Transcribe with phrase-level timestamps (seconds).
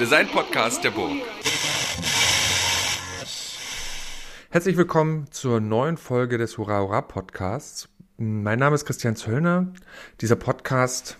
[0.00, 1.12] Design-Podcast der Burg.
[4.48, 7.86] Herzlich willkommen zur neuen Folge des Hurra Hurra Podcasts.
[8.16, 9.74] Mein Name ist Christian Zöllner.
[10.22, 11.18] Dieser Podcast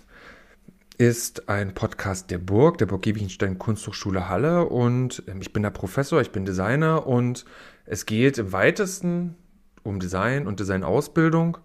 [0.97, 5.69] ist ein Podcast der Burg, der Burg Giebichenstein Kunsthochschule Halle und ähm, ich bin der
[5.69, 7.45] Professor, ich bin Designer und
[7.85, 9.35] es geht im weitesten
[9.83, 11.59] um Design und Designausbildung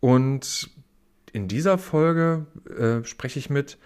[0.00, 0.68] und
[1.32, 3.78] in dieser Folge äh, spreche ich mit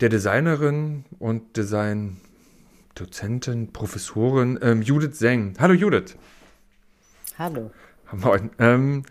[0.00, 1.56] der Designerin und
[2.96, 5.54] Design-Dozentin, Professorin ähm, Judith Seng.
[5.58, 6.16] Hallo Judith.
[7.38, 7.70] Hallo.
[8.12, 8.50] Moin.
[8.58, 9.02] Ähm,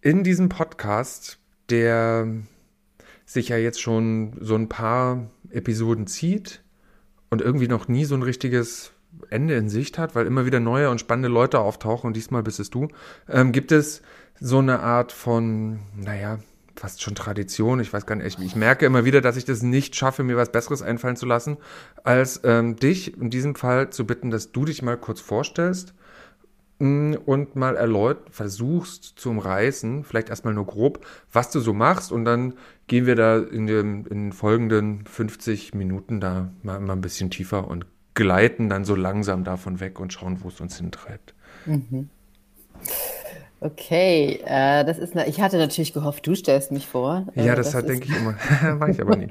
[0.00, 2.28] in diesem Podcast, der
[3.26, 6.62] sich ja jetzt schon so ein paar Episoden zieht
[7.30, 8.92] und irgendwie noch nie so ein richtiges
[9.30, 12.60] Ende in Sicht hat, weil immer wieder neue und spannende Leute auftauchen und diesmal bist
[12.60, 12.88] es du,
[13.28, 14.02] ähm, gibt es
[14.38, 16.38] so eine Art von, naja,
[16.78, 17.80] fast schon Tradition.
[17.80, 20.36] Ich weiß gar nicht, ich, ich, merke immer wieder, dass ich das nicht schaffe, mir
[20.36, 21.56] was Besseres einfallen zu lassen,
[22.04, 25.94] als ähm, dich in diesem Fall zu bitten, dass du dich mal kurz vorstellst
[26.78, 32.12] mm, und mal erläutert versuchst zu umreißen, vielleicht erstmal nur grob, was du so machst
[32.12, 32.54] und dann
[32.86, 37.30] gehen wir da in, dem, in den folgenden 50 Minuten da mal, mal ein bisschen
[37.30, 41.34] tiefer und gleiten dann so langsam davon weg und schauen, wo es uns hintreibt.
[41.66, 42.10] Mhm.
[43.60, 45.16] Okay, äh, das ist.
[45.16, 47.26] Eine, ich hatte natürlich gehofft, du stellst mich vor.
[47.34, 48.34] Äh, ja, das, das denke ich immer.
[48.80, 49.28] War ich aber nie.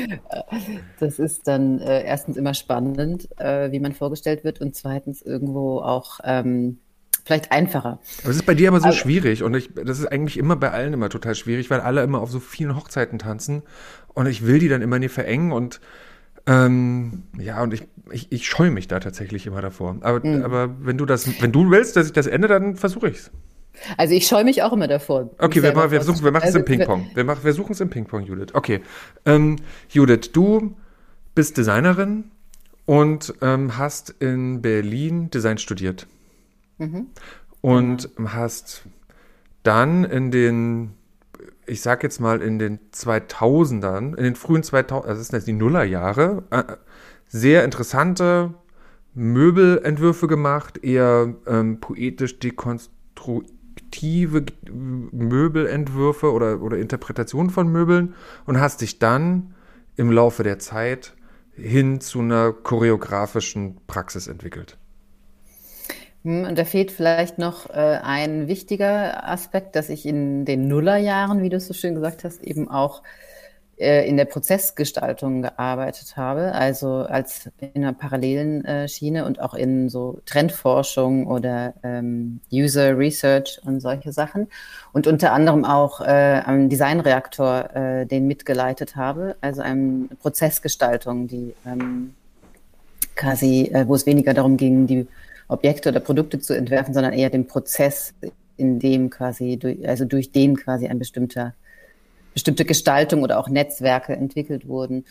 [1.00, 5.80] das ist dann äh, erstens immer spannend, äh, wie man vorgestellt wird, und zweitens irgendwo
[5.80, 6.78] auch ähm,
[7.24, 7.98] vielleicht einfacher.
[8.24, 10.70] Das ist bei dir aber so aber, schwierig und ich, das ist eigentlich immer bei
[10.70, 13.62] allen immer total schwierig, weil alle immer auf so vielen Hochzeiten tanzen
[14.08, 15.80] und ich will die dann immer nie verengen und
[16.46, 19.96] ähm, ja, und ich, ich, ich scheue mich da tatsächlich immer davor.
[20.00, 20.44] Aber, mhm.
[20.44, 23.30] aber wenn du das, wenn du willst, dass ich das ende, dann versuche ich es.
[23.96, 25.30] Also ich scheue mich auch immer davor.
[25.38, 27.10] Okay, wir, wir, wir, wir machen es also, im Ping-Pong.
[27.14, 28.54] Wir, mach, wir suchen es im Ping-Pong, Judith.
[28.54, 28.80] Okay.
[29.24, 29.56] Ähm,
[29.88, 30.74] Judith, du
[31.34, 32.30] bist Designerin
[32.86, 36.06] und ähm, hast in Berlin Design studiert.
[36.78, 37.08] Mhm.
[37.60, 38.82] Und hast
[39.62, 40.94] dann in den,
[41.66, 45.46] ich sag jetzt mal in den 2000ern, in den frühen 2000 also das sind jetzt
[45.46, 46.64] die Nullerjahre, äh,
[47.28, 48.54] sehr interessante
[49.14, 53.52] Möbelentwürfe gemacht, eher ähm, poetisch dekonstruiert
[53.92, 58.14] fiktive Möbelentwürfe oder, oder Interpretationen von Möbeln
[58.46, 59.54] und hast dich dann
[59.96, 61.14] im Laufe der Zeit
[61.54, 64.78] hin zu einer choreografischen Praxis entwickelt.
[66.24, 71.42] Hm, und da fehlt vielleicht noch äh, ein wichtiger Aspekt, dass ich in den Nullerjahren,
[71.42, 73.02] wie du es so schön gesagt hast, eben auch
[73.78, 79.54] äh, in der Prozessgestaltung gearbeitet habe, also als in einer parallelen äh, Schiene und auch
[79.54, 84.48] in so Trendforschung oder ähm, User Research und solche Sachen.
[84.92, 91.54] Und unter anderem auch äh, am Designreaktor, äh, den mitgeleitet habe, also eine Prozessgestaltung, die
[91.66, 92.14] ähm,
[93.16, 95.06] quasi, äh, wo es weniger darum ging, die
[95.48, 98.14] Objekte oder Produkte zu entwerfen, sondern eher den Prozess,
[98.56, 101.54] in dem quasi, also durch den quasi ein bestimmter
[102.32, 105.04] bestimmte Gestaltung oder auch Netzwerke entwickelt wurden.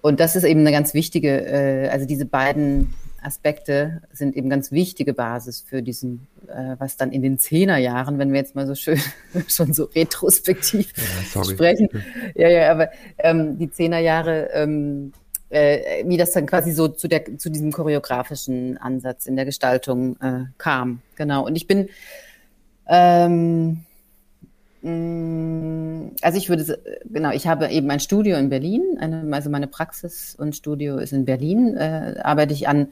[0.00, 2.92] Und das ist eben eine ganz wichtige, äh, also diese beiden
[3.22, 8.32] Aspekte sind eben ganz wichtige Basis für diesen, äh, was dann in den Zehnerjahren, wenn
[8.32, 9.00] wir jetzt mal so schön
[9.48, 10.92] schon so retrospektiv
[11.34, 11.88] ja, sprechen,
[12.34, 15.12] ja, ja, aber ähm, die Zehnerjahre, ähm,
[15.48, 20.20] äh, wie das dann quasi so zu der zu diesem choreografischen Ansatz in der Gestaltung
[20.20, 21.46] äh, kam, genau.
[21.46, 21.88] Und ich bin
[22.88, 23.84] ähm,
[24.84, 30.36] also ich würde, genau, ich habe eben ein Studio in Berlin, eine, also meine Praxis
[30.38, 32.88] und Studio ist in Berlin, äh, arbeite ich an,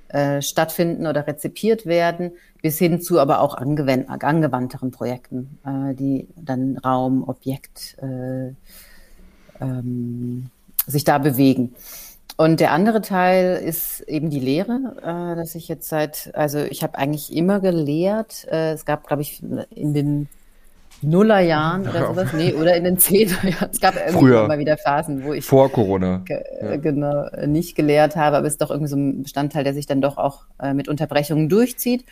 [0.08, 6.76] äh, stattfinden oder rezipiert werden, bis hin zu aber auch angewandteren Projekten, äh, die dann
[6.78, 8.48] Raum, Objekt äh,
[9.60, 10.50] ähm,
[10.88, 11.76] sich da bewegen.
[12.36, 16.82] Und der andere Teil ist eben die Lehre, äh, dass ich jetzt seit, also ich
[16.82, 18.46] habe eigentlich immer gelehrt.
[18.50, 20.28] Äh, es gab, glaube ich, in den
[21.02, 23.70] Nullerjahren oder sowas, nee, oder in den Zehnerjahren.
[23.70, 26.76] Es gab irgendwie mal wieder Phasen, wo ich vor Corona ja.
[26.76, 30.00] genau nicht gelehrt habe, aber es ist doch irgendwie so ein Bestandteil, der sich dann
[30.00, 32.04] doch auch äh, mit Unterbrechungen durchzieht.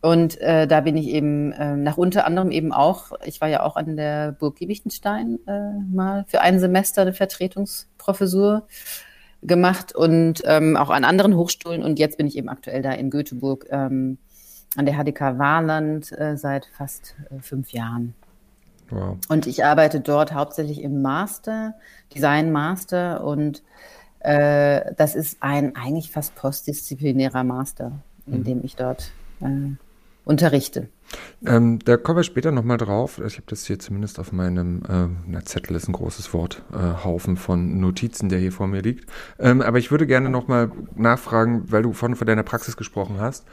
[0.00, 3.62] Und äh, da bin ich eben äh, nach unter anderem eben auch, ich war ja
[3.62, 8.66] auch an der Burg Giebichenstein äh, mal für ein Semester eine Vertretungsprofessur
[9.44, 11.82] gemacht und ähm, auch an anderen Hochschulen.
[11.82, 14.18] Und jetzt bin ich eben aktuell da in Göteborg ähm,
[14.76, 18.14] an der HDK Warland äh, seit fast äh, fünf Jahren.
[18.90, 19.16] Wow.
[19.28, 21.74] Und ich arbeite dort hauptsächlich im Master,
[22.14, 23.62] Design Master und
[24.20, 27.92] äh, das ist ein eigentlich fast postdisziplinärer Master,
[28.26, 28.44] in mhm.
[28.44, 29.76] dem ich dort äh,
[30.24, 30.88] unterrichte.
[31.46, 33.20] Ähm, da kommen wir später nochmal drauf.
[33.24, 37.04] Ich habe das hier zumindest auf meinem, äh, na, Zettel ist ein großes Wort, äh,
[37.04, 39.10] Haufen von Notizen, der hier vor mir liegt.
[39.38, 43.44] Ähm, aber ich würde gerne nochmal nachfragen, weil du von, von deiner Praxis gesprochen hast.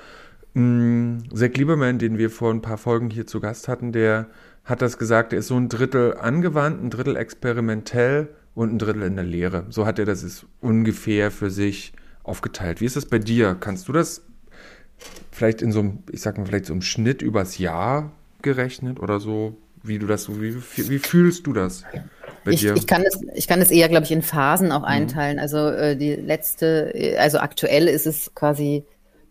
[0.56, 4.28] Ähm, Zack Lieberman, den wir vor ein paar Folgen hier zu Gast hatten, der
[4.64, 9.04] hat das gesagt, er ist so ein Drittel angewandt, ein Drittel experimentell und ein Drittel
[9.04, 9.66] in der Lehre.
[9.70, 11.94] So hat er das ist ungefähr für sich
[12.24, 12.82] aufgeteilt.
[12.82, 13.56] Wie ist das bei dir?
[13.60, 14.24] Kannst du das
[15.32, 18.12] vielleicht in so einem, ich sag mal, vielleicht so im Schnitt übers Jahr
[18.42, 21.84] gerechnet oder so, wie du das so, wie, wie fühlst du das?
[22.46, 22.76] Ich, dir?
[22.76, 24.86] ich kann es, ich kann es eher, glaube ich, in Phasen auch mhm.
[24.86, 25.40] einteilen.
[25.40, 28.84] Also äh, die letzte, also aktuell ist es quasi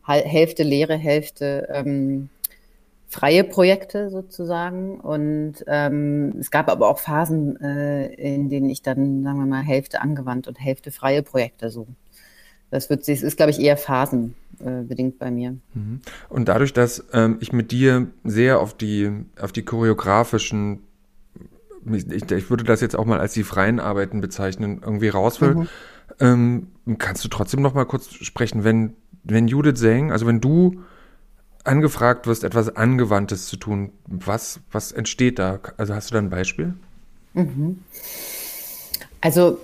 [0.07, 2.31] Hälfte Lehre, Hälfte ähm,
[3.07, 5.01] freie Projekte sozusagen.
[5.01, 9.63] Und ähm, es gab aber auch Phasen, äh, in denen ich dann, sagen wir mal,
[9.63, 11.87] Hälfte angewandt und Hälfte freie Projekte so.
[12.71, 15.57] Das wird sich, ist, glaube ich, eher phasenbedingt bei mir.
[15.75, 16.01] Mhm.
[16.29, 20.83] Und dadurch, dass ähm, ich mit dir sehr auf die, auf die choreografischen,
[21.93, 25.55] ich, ich, würde das jetzt auch mal als die freien Arbeiten bezeichnen, irgendwie raus will,
[25.55, 25.69] mhm.
[26.21, 26.67] ähm,
[26.99, 28.95] kannst du trotzdem noch mal kurz sprechen, wenn,
[29.25, 30.83] wenn Judith Seng, also wenn du
[31.65, 35.59] angefragt wirst, etwas Angewandtes zu tun, was, was entsteht da?
[35.77, 36.75] Also hast du da ein Beispiel?
[37.35, 37.81] Mhm.
[39.21, 39.59] Also,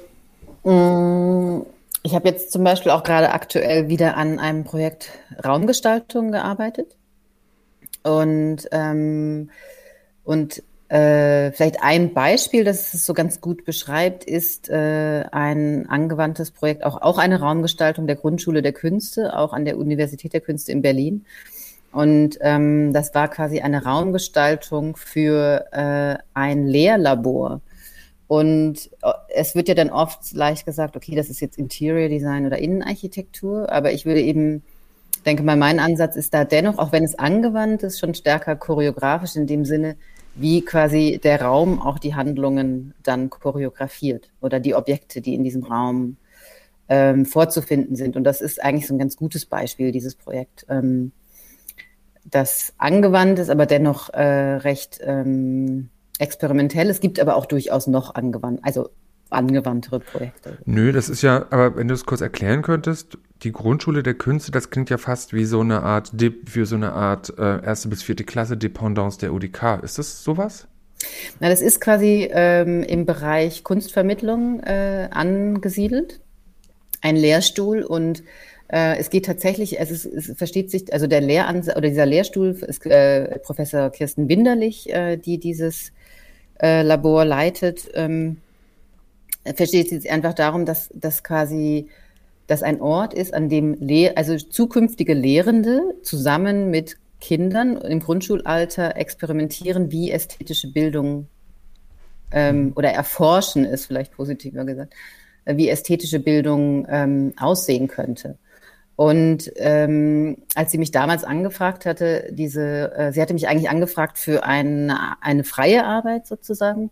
[0.64, 1.66] mh, mm,
[2.06, 5.10] ich habe jetzt zum Beispiel auch gerade aktuell wieder an einem Projekt
[5.44, 6.96] Raumgestaltung gearbeitet.
[8.04, 9.50] Und, ähm,
[10.22, 16.52] und äh, vielleicht ein Beispiel, das es so ganz gut beschreibt, ist äh, ein angewandtes
[16.52, 20.70] Projekt, auch, auch eine Raumgestaltung der Grundschule der Künste, auch an der Universität der Künste
[20.70, 21.24] in Berlin.
[21.90, 27.62] Und ähm, das war quasi eine Raumgestaltung für äh, ein Lehrlabor.
[28.28, 32.46] Und äh, es wird ja dann oft leicht gesagt, okay, das ist jetzt Interior Design
[32.46, 34.62] oder Innenarchitektur, aber ich würde eben,
[35.24, 39.36] denke mal, mein Ansatz ist da dennoch, auch wenn es angewandt ist, schon stärker choreografisch
[39.36, 39.96] in dem Sinne,
[40.34, 45.64] wie quasi der Raum auch die Handlungen dann choreografiert oder die Objekte, die in diesem
[45.64, 46.16] Raum
[46.88, 48.16] ähm, vorzufinden sind.
[48.16, 51.12] Und das ist eigentlich so ein ganz gutes Beispiel, dieses Projekt, ähm,
[52.24, 56.88] das angewandt ist, aber dennoch äh, recht ähm, experimentell.
[56.90, 58.90] Es gibt aber auch durchaus noch angewandt, also
[59.30, 60.58] angewandtere Projekte.
[60.64, 64.52] Nö, das ist ja, aber wenn du es kurz erklären könntest, die Grundschule der Künste,
[64.52, 66.12] das klingt ja fast wie so eine Art,
[66.46, 69.82] für so eine Art äh, erste bis vierte Klasse Dependance der UDK.
[69.82, 70.68] Ist das sowas?
[71.40, 76.20] Na, das ist quasi ähm, im Bereich Kunstvermittlung äh, angesiedelt.
[77.02, 78.22] Ein Lehrstuhl und
[78.68, 82.50] äh, es geht tatsächlich, es, ist, es versteht sich, also der Lehransatz oder dieser Lehrstuhl
[82.50, 85.92] ist äh, Professor Kirsten Winderlich, äh, die dieses
[86.60, 88.38] äh, Labor leitet, ähm,
[89.54, 91.88] versteht sich einfach darum, dass, dass quasi
[92.46, 98.96] das ein Ort ist, an dem Lehr also zukünftige Lehrende zusammen mit Kindern im Grundschulalter
[98.96, 101.28] experimentieren, wie ästhetische Bildung
[102.30, 104.94] ähm, oder erforschen ist vielleicht positiver gesagt,
[105.44, 108.36] wie ästhetische Bildung ähm, aussehen könnte.
[108.96, 114.18] Und ähm, als sie mich damals angefragt hatte, diese, äh, sie hatte mich eigentlich angefragt
[114.18, 116.90] für eine, eine freie Arbeit sozusagen.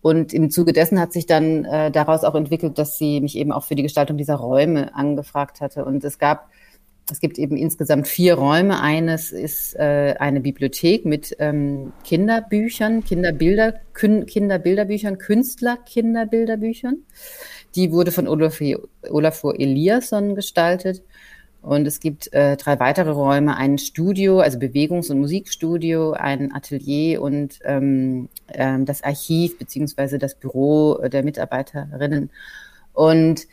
[0.00, 3.52] Und im Zuge dessen hat sich dann äh, daraus auch entwickelt, dass sie mich eben
[3.52, 5.84] auch für die Gestaltung dieser Räume angefragt hatte.
[5.84, 6.50] Und es gab,
[7.10, 8.80] es gibt eben insgesamt vier Räume.
[8.80, 17.04] Eines ist äh, eine Bibliothek mit ähm, Kinderbüchern, Kinderbilder, Kün Kinderbilderbüchern, Künstler-Kinderbilderbüchern.
[17.74, 21.02] Die wurde von Olafur Eliasson gestaltet.
[21.68, 27.20] Und es gibt äh, drei weitere Räume, ein Studio, also Bewegungs- und Musikstudio, ein Atelier
[27.20, 32.30] und ähm, ähm, das Archiv beziehungsweise das Büro der Mitarbeiterinnen.
[32.94, 33.46] Und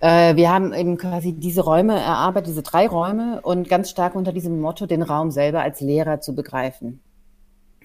[0.00, 4.34] äh, wir haben eben quasi diese Räume erarbeitet, diese drei Räume und ganz stark unter
[4.34, 7.00] diesem Motto, den Raum selber als Lehrer zu begreifen.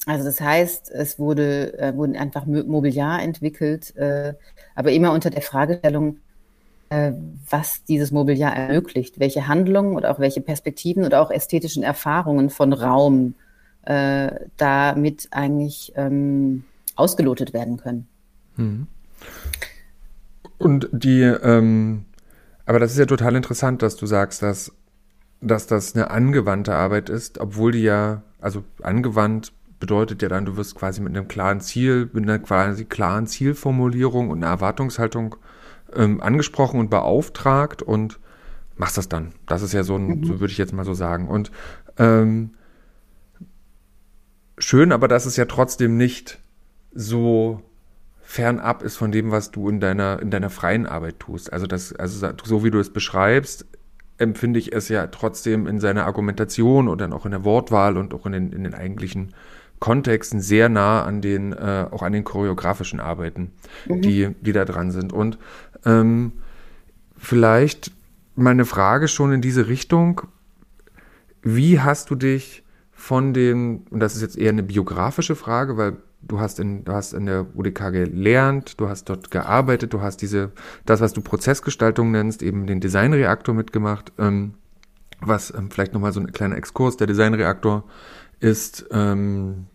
[0.06, 4.34] Also das heißt, es wurde, äh, wurden einfach Mobiliar entwickelt, äh,
[4.76, 6.18] aber immer unter der Fragestellung,
[6.90, 12.72] was dieses Mobiliar ermöglicht, welche Handlungen oder auch welche Perspektiven oder auch ästhetischen Erfahrungen von
[12.72, 13.36] Raum
[13.88, 16.64] äh, damit eigentlich ähm,
[16.96, 18.08] ausgelotet werden können.
[18.56, 18.88] Mhm.
[20.58, 22.06] Und die, ähm,
[22.66, 24.74] aber das ist ja total interessant, dass du sagst, dass,
[25.42, 30.58] dass das eine angewandte Arbeit ist, obwohl die ja, also angewandt bedeutet ja dann, du
[30.58, 35.36] wirst quasi mit einem klaren Ziel, mit einer quasi klaren Zielformulierung und einer Erwartungshaltung
[35.96, 38.20] ähm, angesprochen und beauftragt und
[38.76, 39.34] machst das dann.
[39.48, 40.24] Das ist ja so ein, mhm.
[40.24, 41.28] so würde ich jetzt mal so sagen.
[41.28, 41.52] Und
[41.98, 42.52] ähm,
[44.58, 46.40] schön, aber dass es ja trotzdem nicht
[46.94, 47.62] so
[48.22, 51.54] fernab ist von dem, was du in deiner, in deiner freien Arbeit tust.
[51.54, 53.66] Also das, also so wie du es beschreibst,
[54.18, 58.14] empfinde ich es ja trotzdem in seiner Argumentation und dann auch in der Wortwahl und
[58.14, 59.34] auch in den, in den eigentlichen
[59.80, 63.52] Kontexten sehr nah an den, äh, auch an den choreografischen Arbeiten,
[63.86, 64.02] mhm.
[64.02, 65.14] die, die da dran sind.
[65.14, 65.38] Und
[65.88, 66.34] ähm,
[67.18, 67.92] vielleicht
[68.36, 70.22] meine Frage schon in diese Richtung.
[71.42, 75.98] Wie hast du dich von den, und das ist jetzt eher eine biografische Frage, weil
[76.22, 80.18] du hast in, du hast in der UDK gelernt, du hast dort gearbeitet, du hast
[80.22, 80.52] diese,
[80.86, 84.56] das, was du Prozessgestaltung nennst, eben den Designreaktor mitgemacht, ähm,
[85.22, 87.86] was ähm, vielleicht nochmal so ein kleiner Exkurs, der Designreaktor
[88.40, 89.68] ist ähm,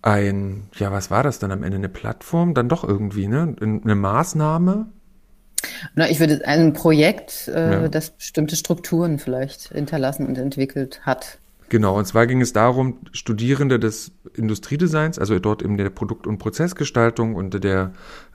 [0.00, 1.76] ein, ja, was war das dann am Ende?
[1.76, 2.54] Eine Plattform?
[2.54, 3.54] Dann doch irgendwie, ne?
[3.60, 4.86] Eine Maßnahme?
[5.94, 7.88] Na, ich würde ein Projekt, äh, ja.
[7.88, 11.38] das bestimmte Strukturen vielleicht hinterlassen und entwickelt hat.
[11.68, 16.38] Genau, und zwar ging es darum, Studierende des Industriedesigns, also dort in der Produkt- und
[16.38, 17.92] Prozessgestaltung und der,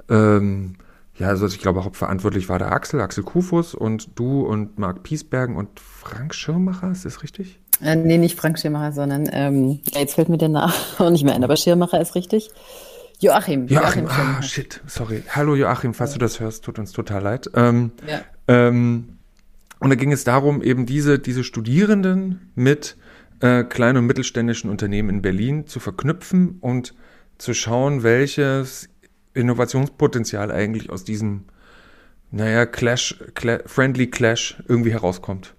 [0.10, 0.75] ähm,
[1.18, 5.56] ja, also ich glaube, hauptverantwortlich war der Axel, Axel Kufus und du und Marc Piesbergen
[5.56, 7.60] und Frank Schirmacher, ist das richtig?
[7.82, 11.34] Äh, nee, nicht Frank Schirmacher, sondern, ähm, jetzt fällt mir der Name auch nicht mehr
[11.34, 12.51] ein, aber Schirmacher ist richtig.
[13.24, 13.68] Joachim.
[13.68, 15.24] Joachim, Joachim ah, shit, sorry.
[15.30, 16.15] Hallo Joachim, falls ja.
[16.15, 17.50] du das hörst, tut uns total leid.
[17.56, 18.22] Ähm, ja.
[18.50, 19.18] ähm,
[19.80, 22.98] und da ging es darum, eben diese, diese Studierenden mit
[23.39, 26.94] äh, kleinen und mittelständischen Unternehmen in Berlin zu verknüpfen und
[27.38, 28.89] zu schauen, welches
[29.34, 31.46] Innovationspotenzial eigentlich aus diesem,
[32.32, 35.56] naja, Clash, Cla Friendly Clash irgendwie herauskommt.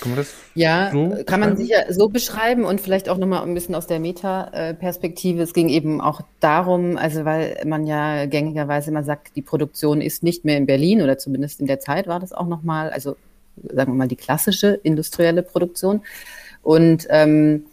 [0.00, 3.54] Kann man das ja, so kann man sicher so beschreiben und vielleicht auch nochmal ein
[3.54, 5.42] bisschen aus der Meta-Perspektive.
[5.42, 10.22] Es ging eben auch darum, also weil man ja gängigerweise immer sagt, die Produktion ist
[10.22, 13.16] nicht mehr in Berlin oder zumindest in der Zeit war das auch nochmal, also
[13.56, 16.02] sagen wir mal die klassische industrielle Produktion,
[16.62, 17.64] und, ähm,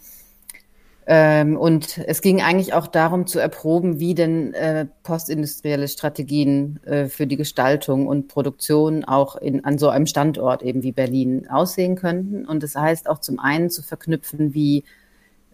[1.10, 7.06] ähm, und es ging eigentlich auch darum zu erproben, wie denn äh, postindustrielle Strategien äh,
[7.06, 11.96] für die Gestaltung und Produktion auch in, an so einem Standort eben wie Berlin aussehen
[11.96, 12.44] könnten.
[12.44, 14.84] Und das heißt auch zum einen zu verknüpfen, wie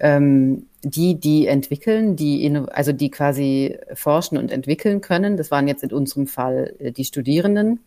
[0.01, 5.37] ähm, die, die entwickeln, die, also die quasi forschen und entwickeln können.
[5.37, 7.79] Das waren jetzt in unserem Fall äh, die Studierenden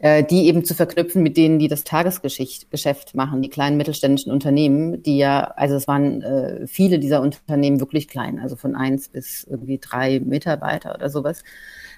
[0.00, 5.18] die eben zu verknüpfen mit denen, die das Tagesgeschäft machen, die kleinen mittelständischen Unternehmen, die
[5.18, 9.78] ja, also es waren äh, viele dieser Unternehmen wirklich klein, also von eins bis irgendwie
[9.78, 11.42] drei Mitarbeiter oder sowas,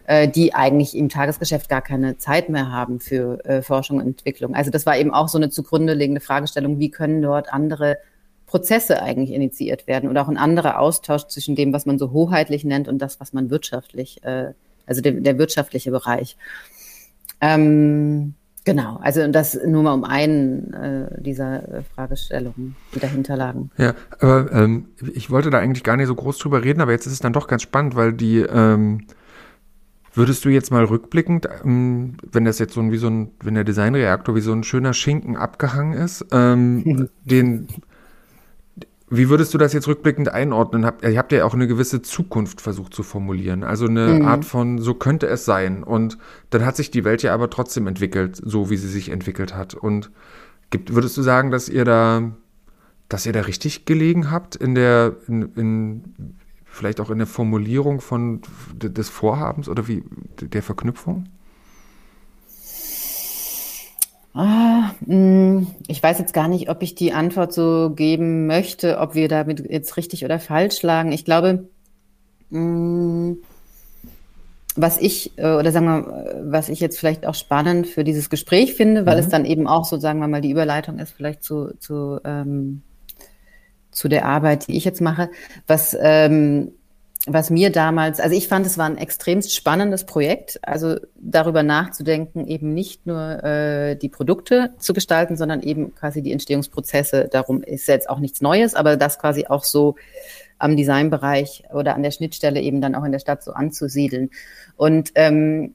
[0.07, 4.55] äh, die eigentlich im Tagesgeschäft gar keine Zeit mehr haben für äh, Forschung und Entwicklung.
[4.55, 7.99] Also das war eben auch so eine zugrunde liegende Fragestellung, wie können dort andere
[8.47, 12.65] Prozesse eigentlich initiiert werden oder auch ein anderer Austausch zwischen dem, was man so hoheitlich
[12.65, 14.55] nennt und das, was man wirtschaftlich, äh,
[14.87, 16.37] also der, der wirtschaftliche Bereich.
[17.41, 23.71] Ähm, genau, also das nur mal um einen äh, dieser äh, Fragestellungen, die dahinter lagen.
[23.77, 27.07] Ja, aber ähm, ich wollte da eigentlich gar nicht so groß drüber reden, aber jetzt
[27.07, 29.07] ist es dann doch ganz spannend, weil die ähm,
[30.13, 33.55] Würdest du jetzt mal rückblickend, ähm, wenn das jetzt so ein, wie so ein, wenn
[33.55, 37.69] der Designreaktor wie so ein schöner Schinken abgehangen ist, ähm, den
[39.13, 40.87] wie würdest du das jetzt rückblickend einordnen?
[40.87, 43.65] Habt, ihr habt ja auch eine gewisse Zukunft versucht zu formulieren.
[43.65, 44.27] Also eine mhm.
[44.27, 45.83] Art von, so könnte es sein.
[45.83, 46.17] Und
[46.51, 49.75] dann hat sich die Welt ja aber trotzdem entwickelt, so wie sie sich entwickelt hat.
[49.75, 50.13] Und
[50.71, 52.31] gibt, würdest du sagen, dass ihr da,
[53.09, 58.01] dass ihr da richtig gelegen habt in der, in, in vielleicht auch in der Formulierung
[58.01, 58.43] von
[58.77, 60.05] des Vorhabens oder wie
[60.41, 61.25] der Verknüpfung?
[64.33, 69.15] Ah, hm, ich weiß jetzt gar nicht, ob ich die Antwort so geben möchte, ob
[69.15, 71.11] wir damit jetzt richtig oder falsch lagen.
[71.11, 71.69] Ich glaube,
[72.51, 73.39] hm,
[74.77, 78.75] was ich, äh, oder sagen wir, was ich jetzt vielleicht auch spannend für dieses Gespräch
[78.75, 79.21] finde, weil mhm.
[79.21, 82.83] es dann eben auch so, sagen wir mal, die Überleitung ist vielleicht zu, zu, ähm,
[83.91, 85.29] zu der Arbeit, die ich jetzt mache,
[85.67, 86.73] was ähm,
[87.27, 92.47] was mir damals, also ich fand, es war ein extremst spannendes Projekt, also darüber nachzudenken,
[92.47, 97.29] eben nicht nur äh, die Produkte zu gestalten, sondern eben quasi die Entstehungsprozesse.
[97.31, 99.97] Darum ist jetzt auch nichts Neues, aber das quasi auch so
[100.59, 104.31] am Designbereich oder an der Schnittstelle eben dann auch in der Stadt so anzusiedeln.
[104.77, 105.75] Und ähm,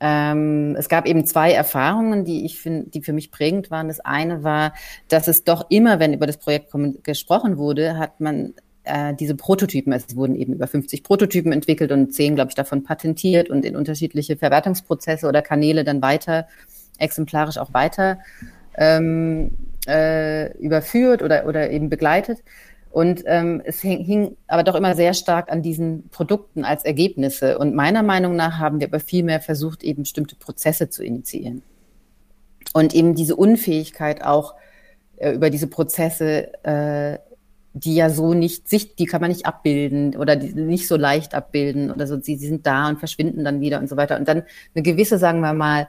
[0.00, 3.88] ähm, es gab eben zwei Erfahrungen, die ich finde, die für mich prägend waren.
[3.88, 4.74] Das eine war,
[5.08, 8.54] dass es doch immer, wenn über das Projekt gesprochen wurde, hat man
[8.90, 12.82] äh, diese Prototypen, es wurden eben über 50 Prototypen entwickelt und zehn, glaube ich, davon
[12.82, 16.48] patentiert und in unterschiedliche Verwertungsprozesse oder Kanäle dann weiter,
[16.98, 18.18] exemplarisch auch weiter
[18.76, 19.52] ähm,
[19.86, 22.42] äh, überführt oder, oder eben begleitet.
[22.90, 27.56] Und ähm, es hing, hing aber doch immer sehr stark an diesen Produkten als Ergebnisse.
[27.58, 31.62] Und meiner Meinung nach haben wir aber viel mehr versucht, eben bestimmte Prozesse zu initiieren.
[32.72, 34.54] Und eben diese Unfähigkeit auch
[35.16, 37.18] äh, über diese Prozesse äh,
[37.72, 41.34] die ja so nicht sicht, die kann man nicht abbilden oder die nicht so leicht
[41.34, 42.20] abbilden oder so.
[42.20, 44.18] Sie, sie sind da und verschwinden dann wieder und so weiter.
[44.18, 44.42] Und dann
[44.74, 45.88] eine gewisse, sagen wir mal,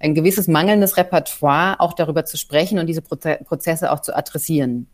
[0.00, 4.86] ein gewisses mangelndes Repertoire, auch darüber zu sprechen und diese Prozesse auch zu adressieren.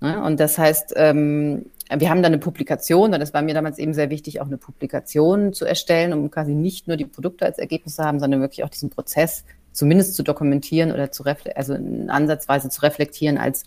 [0.00, 3.94] Und das heißt, ähm, wir haben da eine Publikation, und das war mir damals eben
[3.94, 7.96] sehr wichtig, auch eine Publikation zu erstellen, um quasi nicht nur die Produkte als Ergebnis
[7.96, 11.24] zu haben, sondern wirklich auch diesen Prozess zumindest zu dokumentieren oder zu
[11.54, 11.74] also
[12.08, 13.64] ansatzweise zu reflektieren als,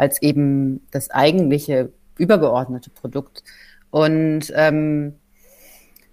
[0.00, 3.44] als eben das eigentliche übergeordnete Produkt.
[3.90, 5.14] Und ähm,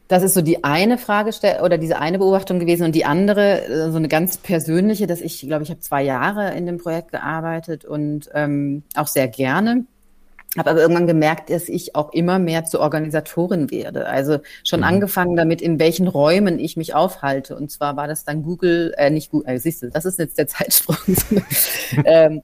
[0.10, 1.32] das ist so die eine Frage
[1.63, 5.39] oder diese eine Beobachtung gewesen und die andere, äh, so eine ganz persönliche, dass ich
[5.41, 9.86] glaube, ich habe zwei Jahre in dem Projekt gearbeitet und ähm, auch sehr gerne.
[10.58, 14.08] Habe aber irgendwann gemerkt, dass ich auch immer mehr zur Organisatorin werde.
[14.08, 14.86] Also schon mhm.
[14.86, 17.56] angefangen damit, in welchen Räumen ich mich aufhalte.
[17.56, 20.38] Und zwar war das dann Google, äh, nicht Google, äh, siehst du, das ist jetzt
[20.38, 20.98] der Zeitsprung.
[22.06, 22.41] ähm,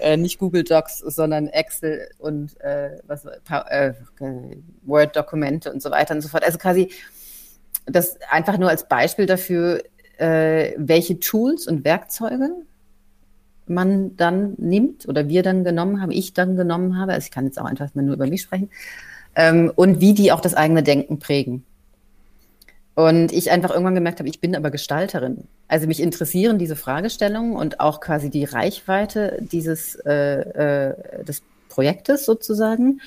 [0.00, 3.92] äh, nicht Google Docs, sondern Excel und äh, was, äh,
[4.82, 6.44] Word-Dokumente und so weiter und so fort.
[6.44, 6.90] Also quasi
[7.86, 9.82] das einfach nur als Beispiel dafür,
[10.18, 12.50] äh, welche Tools und Werkzeuge
[13.66, 17.46] man dann nimmt oder wir dann genommen haben, ich dann genommen habe, also ich kann
[17.46, 18.70] jetzt auch einfach mal nur über mich sprechen,
[19.36, 21.64] ähm, und wie die auch das eigene Denken prägen.
[22.94, 25.48] Und ich einfach irgendwann gemerkt habe, ich bin aber Gestalterin.
[25.68, 32.24] Also mich interessieren diese Fragestellungen und auch quasi die Reichweite dieses äh, äh, des Projektes
[32.24, 33.00] sozusagen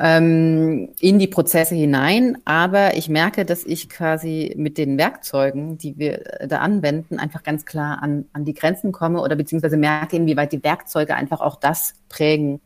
[0.00, 2.38] ähm, in die Prozesse hinein.
[2.44, 7.64] Aber ich merke, dass ich quasi mit den Werkzeugen, die wir da anwenden, einfach ganz
[7.64, 11.94] klar an, an die Grenzen komme oder beziehungsweise merke, inwieweit die Werkzeuge einfach auch das
[12.08, 12.60] prägen,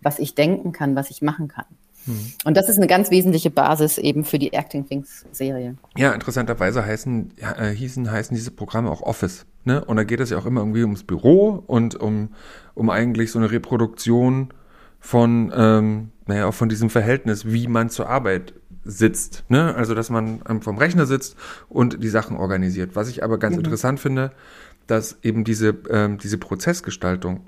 [0.00, 1.66] was ich denken kann, was ich machen kann.
[2.06, 2.32] Mhm.
[2.44, 5.76] Und das ist eine ganz wesentliche Basis eben für die Acting Things Serie.
[5.96, 9.46] Ja, interessanterweise heißen, äh, hießen, heißen diese Programme auch Office.
[9.64, 9.84] Ne?
[9.84, 12.30] Und da geht es ja auch immer irgendwie ums Büro und um,
[12.74, 14.52] um eigentlich so eine Reproduktion
[14.98, 19.44] von, ähm, naja, auch von diesem Verhältnis, wie man zur Arbeit sitzt.
[19.48, 19.74] Ne?
[19.74, 21.36] Also, dass man vom Rechner sitzt
[21.68, 22.96] und die Sachen organisiert.
[22.96, 23.60] Was ich aber ganz mhm.
[23.64, 24.32] interessant finde,
[24.86, 27.46] dass eben diese, ähm, diese Prozessgestaltung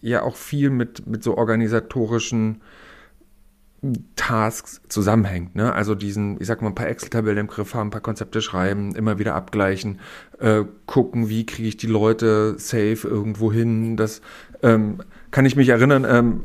[0.00, 2.60] ja auch viel mit, mit so organisatorischen
[4.16, 5.54] Tasks zusammenhängt.
[5.54, 5.72] Ne?
[5.72, 8.94] Also diesen, ich sag mal, ein paar Excel-Tabellen im Griff haben, ein paar Konzepte schreiben,
[8.94, 10.00] immer wieder abgleichen,
[10.38, 13.96] äh, gucken, wie kriege ich die Leute safe irgendwo hin.
[13.96, 14.22] Das
[14.62, 14.98] ähm,
[15.30, 16.42] kann ich mich erinnern, ähm,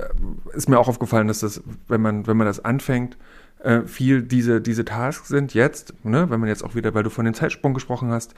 [0.53, 3.17] ist mir auch aufgefallen, dass das, wenn man, wenn man das anfängt,
[3.63, 7.09] äh, viel diese, diese Tasks sind jetzt, ne, wenn man jetzt auch wieder, weil du
[7.09, 8.33] von dem Zeitsprung gesprochen hast,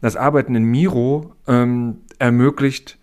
[0.00, 2.98] das Arbeiten in Miro ähm, ermöglicht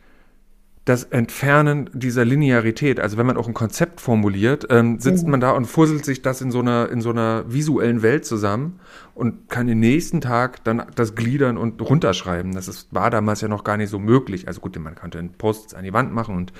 [0.86, 3.00] das Entfernen dieser Linearität.
[3.00, 5.32] Also wenn man auch ein Konzept formuliert, ähm, sitzt mhm.
[5.32, 8.80] man da und fusselt sich das in so einer in so einer visuellen Welt zusammen
[9.16, 12.54] und kann den nächsten Tag dann das gliedern und runterschreiben.
[12.54, 14.48] Das ist, war damals ja noch gar nicht so möglich.
[14.48, 16.52] Also gut, man konnte Posts an die Wand machen und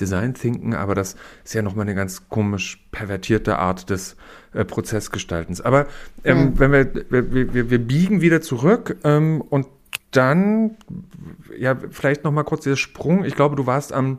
[0.00, 4.16] Design thinken, aber das ist ja nochmal eine ganz komisch pervertierte Art des
[4.52, 5.60] äh, Prozessgestaltens.
[5.60, 5.86] Aber
[6.24, 6.58] ähm, mhm.
[6.58, 9.66] wenn wir, wir, wir, wir biegen wieder zurück ähm, und
[10.12, 10.76] dann,
[11.58, 13.24] ja, vielleicht noch mal kurz der Sprung.
[13.24, 14.18] Ich glaube, du warst am,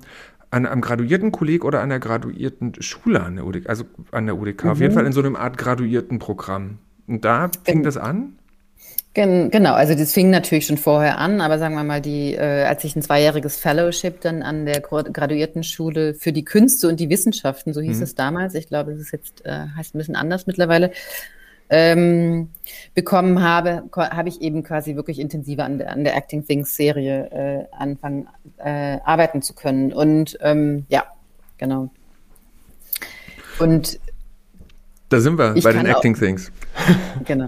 [0.49, 4.38] an, am graduierten Kolleg oder an der graduierten Schule an der UDK, also an der
[4.38, 4.69] UDK, mhm.
[4.69, 4.95] auf jeden mhm.
[4.95, 6.79] Fall in so einem Art graduierten Programm.
[7.08, 8.38] Und da fing Gen das an?
[9.13, 12.63] Gen genau, also das fing natürlich schon vorher an, aber sagen wir mal, die, äh,
[12.63, 17.10] als ich ein zweijähriges Fellowship dann an der graduierten Schule für die Künste und die
[17.10, 18.03] Wissenschaften, so hieß mhm.
[18.03, 20.91] es damals, ich glaube, es ist jetzt, äh, heißt ein bisschen anders mittlerweile,
[21.73, 22.49] ähm,
[22.93, 27.31] bekommen habe, habe ich eben quasi wirklich intensiver an der, an der Acting Things Serie
[27.31, 29.91] äh, anfangen, äh, arbeiten zu können.
[29.91, 31.03] Und ähm, ja,
[31.57, 31.89] genau.
[33.57, 33.99] Und
[35.09, 36.51] da sind wir bei den Acting auch, Things.
[37.25, 37.47] Genau.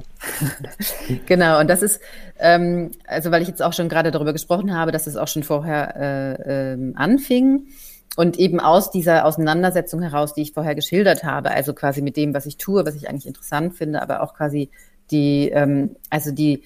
[1.28, 1.60] genau.
[1.60, 2.00] Und das ist,
[2.40, 5.44] ähm, also weil ich jetzt auch schon gerade darüber gesprochen habe, dass es auch schon
[5.44, 7.68] vorher äh, ähm, anfing.
[8.16, 12.34] Und eben aus dieser Auseinandersetzung heraus, die ich vorher geschildert habe, also quasi mit dem,
[12.34, 14.70] was ich tue, was ich eigentlich interessant finde, aber auch quasi
[15.12, 16.64] die, ähm, also die,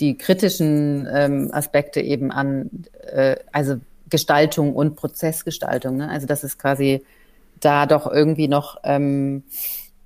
[0.00, 2.70] die kritischen ähm, Aspekte eben an,
[3.12, 3.76] äh, also
[4.10, 5.96] Gestaltung und Prozessgestaltung.
[5.96, 6.08] Ne?
[6.08, 7.02] Also das ist quasi
[7.60, 9.44] da doch irgendwie noch, ähm,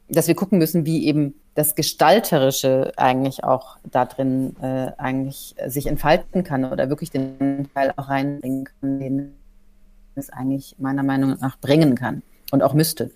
[0.08, 5.86] dass wir gucken müssen, wie eben das Gestalterische eigentlich auch da drin äh, eigentlich sich
[5.86, 9.37] entfalten kann oder wirklich den Teil auch reinbringen kann, den
[10.18, 13.10] es eigentlich meiner Meinung nach bringen kann und auch müsste.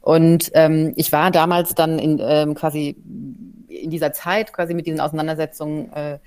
[0.00, 2.96] Und ähm, ich war damals dann in, ähm, quasi
[3.68, 6.18] in dieser Zeit quasi mit diesen Auseinandersetzungen äh,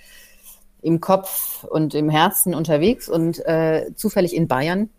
[0.82, 4.90] im Kopf und im Herzen unterwegs und äh, zufällig in Bayern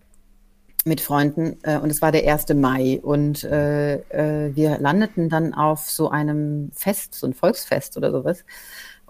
[0.85, 2.55] mit Freunden äh, und es war der 1.
[2.55, 8.11] Mai und äh, äh, wir landeten dann auf so einem Fest, so ein Volksfest oder
[8.11, 8.45] sowas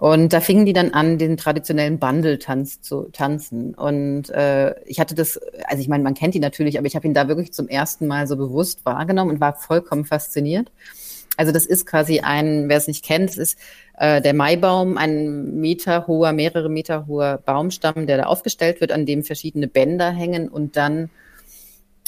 [0.01, 3.75] und da fingen die dann an, den traditionellen Bandeltanz zu tanzen.
[3.75, 7.05] Und äh, ich hatte das, also ich meine, man kennt die natürlich, aber ich habe
[7.05, 10.71] ihn da wirklich zum ersten Mal so bewusst wahrgenommen und war vollkommen fasziniert.
[11.37, 13.59] Also das ist quasi ein, wer es nicht kennt, es ist
[13.99, 19.05] äh, der Maibaum, ein Meter hoher, mehrere Meter hoher Baumstamm, der da aufgestellt wird, an
[19.05, 21.11] dem verschiedene Bänder hängen und dann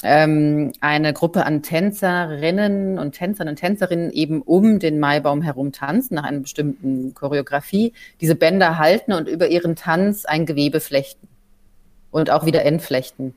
[0.03, 6.15] ähm, eine Gruppe an Tänzerinnen und Tänzern und Tänzerinnen eben um den Maibaum herum tanzen,
[6.15, 11.27] nach einer bestimmten Choreografie, diese Bänder halten und über ihren Tanz ein Gewebe flechten
[12.11, 13.33] und auch wieder entflechten.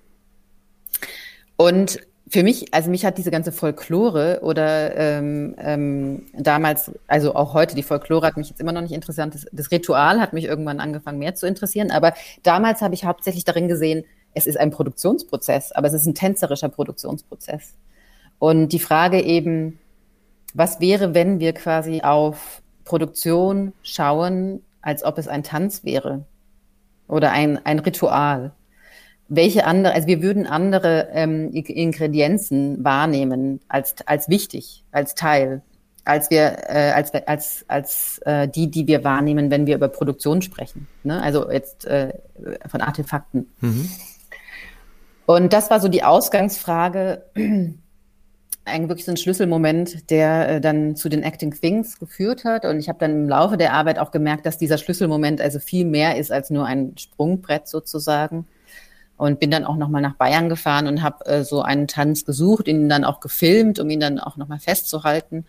[1.56, 7.54] Und für mich, also mich hat diese ganze Folklore oder ähm, ähm, damals, also auch
[7.54, 9.32] heute, die Folklore hat mich jetzt immer noch nicht interessiert.
[9.32, 11.92] Das, das Ritual hat mich irgendwann angefangen mehr zu interessieren.
[11.92, 14.04] Aber damals habe ich hauptsächlich darin gesehen,
[14.36, 17.74] es ist ein Produktionsprozess, aber es ist ein tänzerischer Produktionsprozess.
[18.38, 19.78] Und die Frage eben,
[20.52, 26.24] was wäre, wenn wir quasi auf Produktion schauen, als ob es ein Tanz wäre
[27.08, 28.52] oder ein, ein Ritual?
[29.28, 35.62] welche andere, also wir würden andere ähm, Ingredienzen wahrnehmen als, als wichtig, als Teil,
[36.04, 40.42] als wir, äh, als, als, als äh, die, die wir wahrnehmen, wenn wir über Produktion
[40.42, 40.86] sprechen.
[41.02, 41.20] Ne?
[41.20, 42.12] Also jetzt äh,
[42.68, 43.50] von Artefakten.
[43.60, 43.88] Mhm.
[45.26, 47.24] Und das war so die Ausgangsfrage,
[48.64, 52.64] eigentlich wirklich so ein Schlüsselmoment, der äh, dann zu den Acting Things geführt hat.
[52.64, 55.84] Und ich habe dann im Laufe der Arbeit auch gemerkt, dass dieser Schlüsselmoment also viel
[55.84, 58.46] mehr ist als nur ein Sprungbrett sozusagen
[59.16, 62.68] und bin dann auch nochmal nach Bayern gefahren und habe äh, so einen Tanz gesucht,
[62.68, 65.44] ihn dann auch gefilmt, um ihn dann auch nochmal festzuhalten.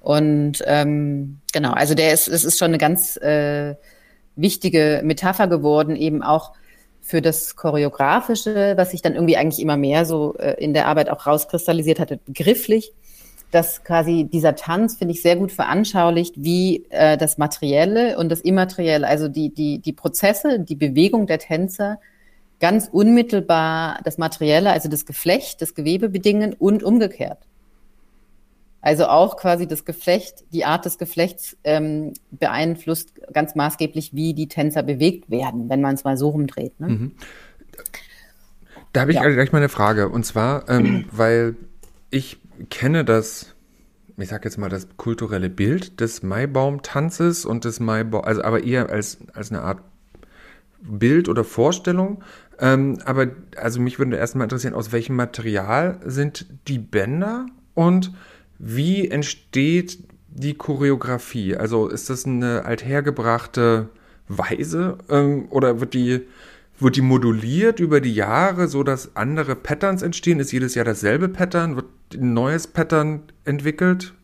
[0.00, 3.74] Und ähm, genau, also der ist, es ist schon eine ganz äh,
[4.36, 6.52] wichtige Metapher geworden, eben auch
[7.06, 11.08] für das Choreografische, was sich dann irgendwie eigentlich immer mehr so äh, in der Arbeit
[11.08, 12.92] auch rauskristallisiert hatte, begrifflich,
[13.52, 18.40] dass quasi dieser Tanz, finde ich, sehr gut veranschaulicht, wie äh, das Materielle und das
[18.40, 22.00] Immaterielle, also die, die, die Prozesse, die Bewegung der Tänzer
[22.58, 27.38] ganz unmittelbar das Materielle, also das Geflecht, das Gewebe bedingen und umgekehrt.
[28.86, 34.46] Also auch quasi das Geflecht, die Art des Geflechts ähm, beeinflusst ganz maßgeblich, wie die
[34.46, 36.78] Tänzer bewegt werden, wenn man es mal so rumdreht.
[36.78, 36.88] Ne?
[36.90, 37.12] Mhm.
[38.92, 39.28] Da habe ich ja.
[39.28, 40.08] gleich mal eine Frage.
[40.08, 41.56] Und zwar, ähm, weil
[42.10, 42.38] ich
[42.70, 43.56] kenne das,
[44.18, 48.88] ich sag jetzt mal, das kulturelle Bild des Maibaumtanzes und des Maibaum, also aber eher
[48.88, 49.80] als, als eine Art
[50.80, 52.22] Bild oder Vorstellung.
[52.60, 58.12] Ähm, aber also mich würde erstmal interessieren, aus welchem Material sind die Bänder und
[58.58, 61.56] wie entsteht die Choreografie?
[61.56, 63.88] Also ist das eine althergebrachte
[64.28, 66.22] Weise ähm, oder wird die,
[66.78, 70.40] wird die moduliert über die Jahre, so dass andere Patterns entstehen?
[70.40, 71.76] Ist jedes Jahr dasselbe Pattern?
[71.76, 74.14] Wird ein neues Pattern entwickelt?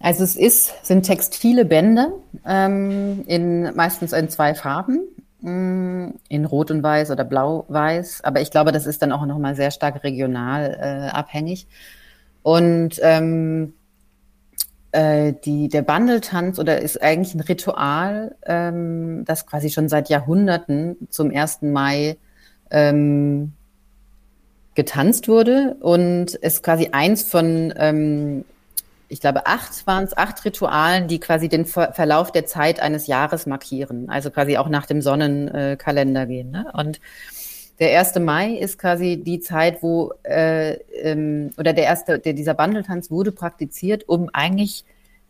[0.00, 2.12] Also es ist, sind textile Bänder,
[2.46, 5.00] ähm, in, meistens in zwei Farben.
[5.40, 8.24] Mm, in Rot und Weiß oder Blau-Weiß.
[8.24, 11.68] Aber ich glaube, das ist dann auch nochmal sehr stark regional äh, abhängig.
[12.42, 13.74] Und ähm,
[14.92, 20.96] äh, die, der Bandeltanz oder ist eigentlich ein Ritual, ähm, das quasi schon seit Jahrhunderten
[21.10, 21.62] zum 1.
[21.62, 22.16] Mai
[22.70, 23.52] ähm,
[24.74, 28.44] getanzt wurde und ist quasi eins von ähm,
[29.08, 33.06] ich glaube, acht waren es, acht Ritualen, die quasi den Ver Verlauf der Zeit eines
[33.06, 36.50] Jahres markieren, also quasi auch nach dem Sonnenkalender gehen.
[36.50, 36.70] Ne?
[36.74, 37.00] Und
[37.80, 42.54] der erste Mai ist quasi die Zeit, wo äh, ähm, oder der erste, der, dieser
[42.54, 44.84] Bandeltanz wurde praktiziert, um eigentlich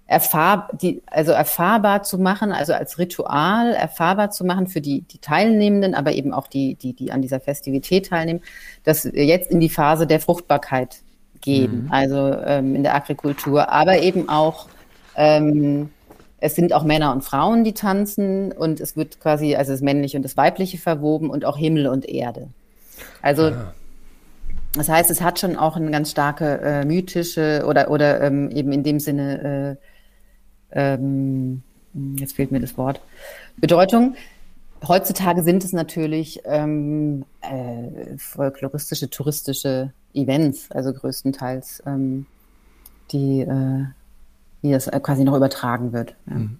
[0.07, 5.19] erfahr, die, also erfahrbar zu machen, also als Ritual erfahrbar zu machen für die, die
[5.19, 8.41] Teilnehmenden, aber eben auch die, die, die an dieser Festivität teilnehmen,
[8.85, 11.03] dass wir jetzt in die Phase der Fruchtbarkeit
[11.43, 11.93] geben, mhm.
[11.93, 14.69] also ähm, in der Agrikultur, aber eben auch,
[15.15, 15.91] ähm,
[16.40, 20.16] es sind auch Männer und Frauen, die tanzen und es wird quasi, also das Männliche
[20.16, 22.48] und das Weibliche verwoben und auch Himmel und Erde.
[23.22, 23.74] Also ah.
[24.74, 28.72] das heißt, es hat schon auch eine ganz starke äh, mythische oder, oder ähm, eben
[28.72, 29.79] in dem Sinne,
[30.72, 31.62] äh, ähm,
[32.16, 33.01] jetzt fehlt mir das Wort,
[33.57, 34.14] Bedeutung.
[34.87, 42.27] Heutzutage sind es natürlich ähm, äh, folkloristische, touristische Events, also größtenteils, ähm,
[43.11, 43.87] die, äh,
[44.62, 46.14] wie das quasi noch übertragen wird.
[46.27, 46.37] Ja.
[46.37, 46.59] Mhm.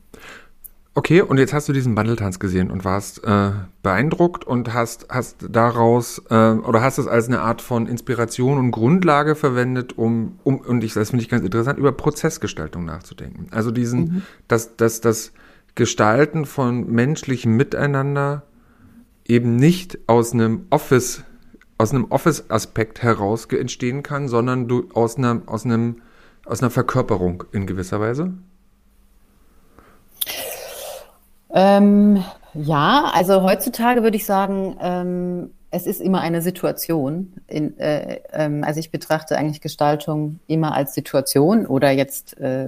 [0.94, 3.52] Okay, und jetzt hast du diesen Bandeltanz gesehen und warst äh,
[3.84, 8.72] beeindruckt und hast, hast daraus äh, oder hast es als eine Art von Inspiration und
[8.72, 13.46] Grundlage verwendet, um, um und ich, das finde ich ganz interessant, über Prozessgestaltung nachzudenken.
[13.52, 14.22] Also diesen, mhm.
[14.48, 15.32] das, das, das
[15.76, 18.42] Gestalten von menschlichem Miteinander
[19.24, 21.22] eben nicht aus einem Office
[21.78, 26.02] aus einem Office-Aspekt heraus entstehen kann, sondern du, aus, einer, aus, einem,
[26.44, 28.33] aus einer Verkörperung in gewisser Weise?
[31.51, 32.22] Ähm,
[32.55, 37.35] ja, also heutzutage würde ich sagen, ähm, es ist immer eine Situation.
[37.46, 42.66] In, äh, ähm, also ich betrachte eigentlich Gestaltung immer als Situation oder jetzt äh,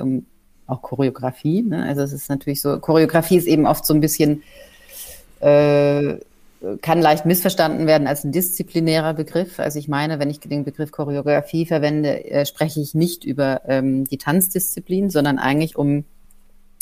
[0.66, 1.62] auch Choreografie.
[1.62, 1.84] Ne?
[1.84, 4.42] Also es ist natürlich so, Choreografie ist eben oft so ein bisschen,
[5.40, 6.16] äh,
[6.82, 9.58] kann leicht missverstanden werden als ein disziplinärer Begriff.
[9.58, 14.04] Also ich meine, wenn ich den Begriff Choreografie verwende, äh, spreche ich nicht über ähm,
[14.04, 16.04] die Tanzdisziplin, sondern eigentlich um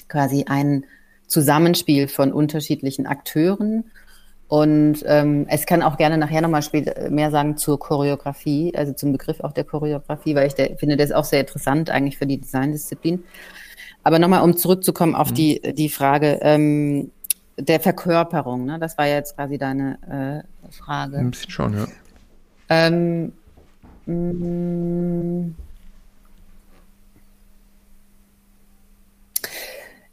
[0.09, 0.85] quasi ein
[1.27, 3.85] Zusammenspiel von unterschiedlichen Akteuren
[4.49, 9.13] und ähm, es kann auch gerne nachher nochmal später mehr sagen zur Choreografie, also zum
[9.13, 12.41] Begriff auch der Choreografie, weil ich der, finde, das auch sehr interessant eigentlich für die
[12.41, 13.25] Designdisziplin.
[14.03, 15.35] Aber nochmal, um zurückzukommen auf mhm.
[15.35, 17.11] die, die Frage ähm,
[17.59, 18.79] der Verkörperung, ne?
[18.79, 21.19] das war ja jetzt quasi deine äh, Frage.
[21.19, 21.87] Ein bisschen schon, ja.
[22.69, 23.33] Ähm,
[24.07, 25.55] mm,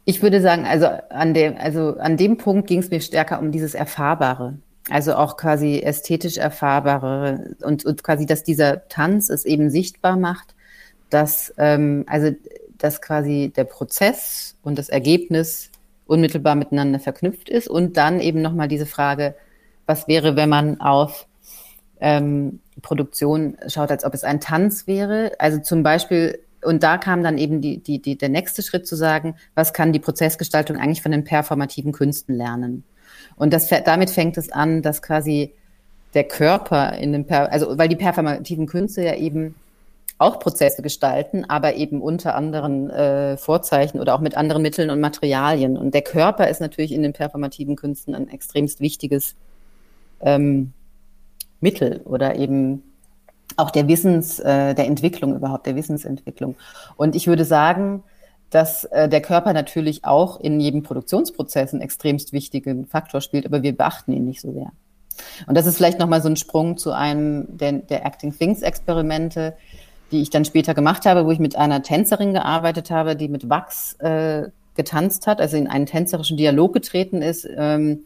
[0.08, 3.50] Ich würde sagen, also an dem, also an dem Punkt ging es mir stärker um
[3.50, 4.54] dieses Erfahrbare.
[4.88, 10.54] Also auch quasi ästhetisch erfahrbare und, und quasi, dass dieser Tanz es eben sichtbar macht,
[11.10, 12.30] dass ähm, also
[12.78, 15.70] dass quasi der Prozess und das Ergebnis
[16.06, 19.34] unmittelbar miteinander verknüpft ist und dann eben nochmal diese Frage,
[19.86, 21.26] was wäre, wenn man auf
[22.00, 25.32] ähm, Produktion schaut, als ob es ein Tanz wäre.
[25.38, 28.96] Also zum Beispiel und da kam dann eben die, die, die, der nächste Schritt zu
[28.96, 32.82] sagen, was kann die Prozessgestaltung eigentlich von den performativen Künsten lernen?
[33.36, 35.52] Und das, damit fängt es an, dass quasi
[36.14, 39.54] der Körper in dem, also weil die performativen Künste ja eben
[40.18, 45.00] auch Prozesse gestalten, aber eben unter anderen äh, Vorzeichen oder auch mit anderen Mitteln und
[45.00, 45.76] Materialien.
[45.76, 49.34] Und der Körper ist natürlich in den performativen Künsten ein extremst wichtiges
[50.20, 50.72] ähm,
[51.60, 52.82] Mittel oder eben
[53.56, 56.56] auch der Wissens, äh, der Entwicklung überhaupt, der Wissensentwicklung.
[56.96, 58.02] Und ich würde sagen,
[58.50, 63.62] dass äh, der Körper natürlich auch in jedem Produktionsprozess einen extremst wichtigen Faktor spielt, aber
[63.62, 64.72] wir beachten ihn nicht so sehr.
[65.46, 69.56] Und das ist vielleicht nochmal so ein Sprung zu einem der, der Acting Things Experimente,
[70.12, 73.48] die ich dann später gemacht habe, wo ich mit einer Tänzerin gearbeitet habe, die mit
[73.48, 78.04] Wachs äh, getanzt hat, also in einen tänzerischen Dialog getreten ist, ähm,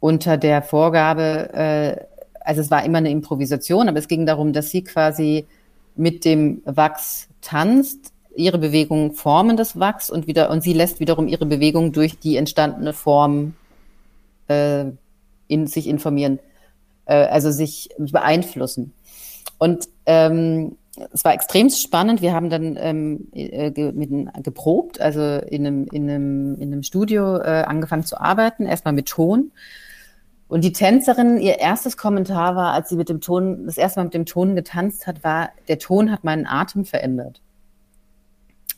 [0.00, 1.96] unter der Vorgabe, äh,
[2.40, 5.46] also es war immer eine Improvisation, aber es ging darum, dass sie quasi
[5.96, 11.28] mit dem Wachs tanzt, ihre Bewegungen formen das Wachs und wieder und sie lässt wiederum
[11.28, 13.54] ihre Bewegung durch die entstandene Form
[14.48, 14.86] äh,
[15.46, 16.40] in sich informieren,
[17.06, 18.92] äh, also sich beeinflussen.
[19.58, 20.76] Und ähm,
[21.12, 22.22] es war extrem spannend.
[22.22, 24.10] Wir haben dann ähm, äh, ge, mit,
[24.42, 29.06] geprobt, also in einem, in einem, in einem Studio äh, angefangen zu arbeiten, erstmal mit
[29.06, 29.52] Ton.
[30.48, 34.04] Und die Tänzerin, ihr erstes Kommentar war, als sie mit dem Ton, das erste Mal
[34.04, 37.40] mit dem Ton getanzt hat, war, der Ton hat meinen Atem verändert.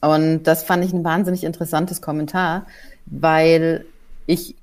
[0.00, 2.66] Und das fand ich ein wahnsinnig interessantes Kommentar,
[3.06, 3.84] weil
[4.26, 4.54] ich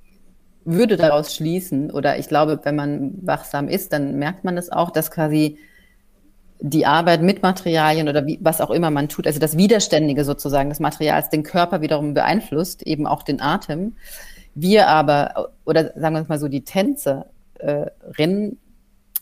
[0.66, 4.92] würde daraus schließen, oder ich glaube, wenn man wachsam ist, dann merkt man das auch,
[4.92, 5.58] dass quasi
[6.66, 10.70] die Arbeit mit Materialien oder wie, was auch immer man tut, also das Widerständige sozusagen
[10.70, 13.98] des Materials den Körper wiederum beeinflusst, eben auch den Atem.
[14.56, 18.58] Wir aber, oder sagen wir es mal so, die Tänzerinnen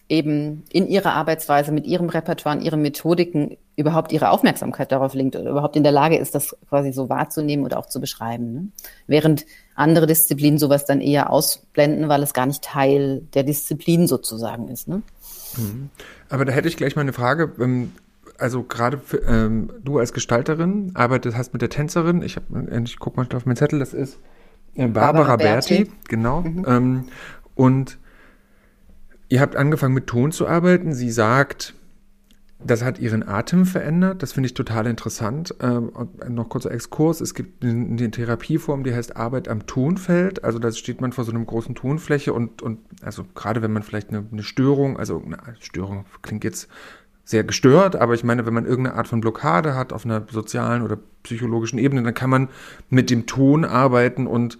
[0.07, 5.49] eben in ihrer Arbeitsweise, mit ihrem Repertoire, ihren Methodiken überhaupt ihre Aufmerksamkeit darauf lenkt oder
[5.49, 8.53] überhaupt in der Lage ist, das quasi so wahrzunehmen oder auch zu beschreiben.
[8.53, 8.67] Ne?
[9.07, 14.67] Während andere Disziplinen sowas dann eher ausblenden, weil es gar nicht Teil der Disziplin sozusagen
[14.67, 14.87] ist.
[14.87, 15.01] Ne?
[15.57, 15.89] Mhm.
[16.29, 17.51] Aber da hätte ich gleich mal eine Frage.
[17.59, 17.91] Ähm,
[18.37, 22.43] also gerade für, ähm, du als Gestalterin arbeitest, hast mit der Tänzerin, ich, hab,
[22.83, 24.19] ich guck mal auf meinen Zettel, das ist
[24.75, 25.91] Barbara, Barbara Berti, Berti.
[26.07, 26.41] genau.
[26.41, 26.65] Mhm.
[26.67, 27.03] Ähm,
[27.55, 27.99] und
[29.29, 30.93] ihr habt angefangen mit Ton zu arbeiten.
[30.93, 31.73] Sie sagt,
[32.63, 34.21] das hat ihren Atem verändert.
[34.21, 35.55] Das finde ich total interessant.
[35.61, 35.91] Ähm,
[36.27, 37.21] noch kurzer Exkurs.
[37.21, 40.43] Es gibt eine Therapieform, die heißt Arbeit am Tonfeld.
[40.43, 43.83] Also da steht man vor so einer großen Tonfläche und, und also gerade wenn man
[43.83, 46.67] vielleicht eine, eine Störung, also eine Störung klingt jetzt
[47.23, 50.81] sehr gestört, aber ich meine, wenn man irgendeine Art von Blockade hat auf einer sozialen
[50.81, 52.49] oder psychologischen Ebene, dann kann man
[52.89, 54.57] mit dem Ton arbeiten und.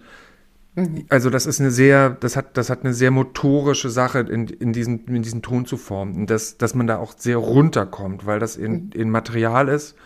[1.10, 4.72] Also das ist eine sehr, das hat, das hat eine sehr motorische Sache in, in,
[4.72, 6.14] diesen, in diesen Ton zu formen.
[6.14, 8.90] Und dass, dass man da auch sehr runterkommt, weil das in, mhm.
[8.94, 9.96] in Material ist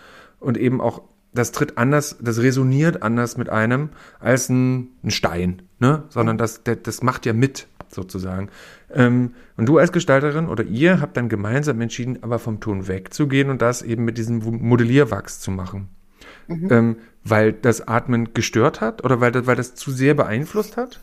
[0.40, 1.02] und eben auch,
[1.32, 6.04] das tritt anders, das resoniert anders mit einem als ein, ein Stein, ne?
[6.08, 6.38] Sondern mhm.
[6.38, 8.48] das, das macht ja mit sozusagen.
[8.92, 13.50] Ähm, und du als Gestalterin oder ihr habt dann gemeinsam entschieden, aber vom Ton wegzugehen
[13.50, 15.88] und das eben mit diesem Modellierwachs zu machen.
[16.48, 16.68] Mhm.
[16.70, 21.00] Ähm, weil das Atmen gestört hat oder weil das, weil das zu sehr beeinflusst hat?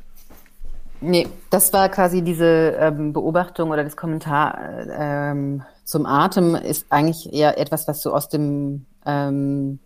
[1.01, 4.57] Nee, das war quasi diese ähm, Beobachtung oder das Kommentar
[4.89, 9.79] ähm, zum Atem ist eigentlich eher etwas, was so aus dem ähm,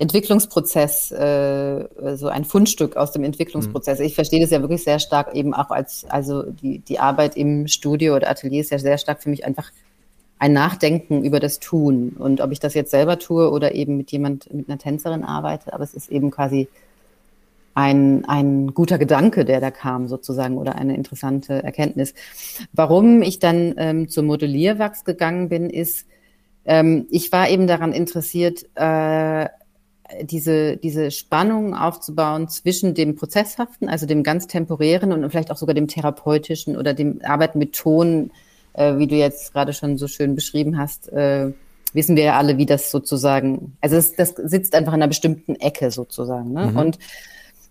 [0.00, 3.98] Entwicklungsprozess, äh, so ein Fundstück aus dem Entwicklungsprozess.
[3.98, 4.04] Mhm.
[4.04, 7.66] Ich verstehe das ja wirklich sehr stark eben auch als, also die, die Arbeit im
[7.66, 9.70] Studio oder Atelier ist ja sehr stark für mich einfach
[10.38, 12.16] ein Nachdenken über das Tun.
[12.18, 15.72] Und ob ich das jetzt selber tue oder eben mit jemand, mit einer Tänzerin arbeite,
[15.72, 16.68] aber es ist eben quasi
[17.74, 22.12] ein, ein guter Gedanke, der da kam sozusagen oder eine interessante Erkenntnis.
[22.72, 26.06] Warum ich dann ähm, zum Modellierwachs gegangen bin, ist,
[26.64, 29.46] ähm, ich war eben daran interessiert, äh,
[30.22, 35.74] diese, diese Spannung aufzubauen zwischen dem Prozesshaften, also dem ganz temporären und vielleicht auch sogar
[35.74, 38.30] dem therapeutischen oder dem Arbeiten mit Ton,
[38.78, 41.52] äh, wie du jetzt gerade schon so schön beschrieben hast, äh,
[41.92, 45.56] wissen wir ja alle, wie das sozusagen, also das, das sitzt einfach in einer bestimmten
[45.56, 46.52] Ecke sozusagen.
[46.52, 46.66] Ne?
[46.66, 46.76] Mhm.
[46.76, 46.98] Und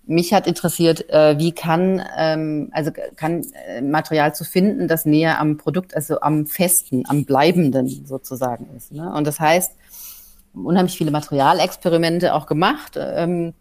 [0.06, 5.40] mich hat interessiert, äh, wie kann, ähm, also kann äh, Material zu finden, das näher
[5.40, 8.92] am Produkt, also am Festen, am Bleibenden sozusagen ist.
[8.92, 9.12] Ne?
[9.14, 9.74] Und das heißt,
[10.54, 13.54] unheimlich viele Materialexperimente auch gemacht, ähm,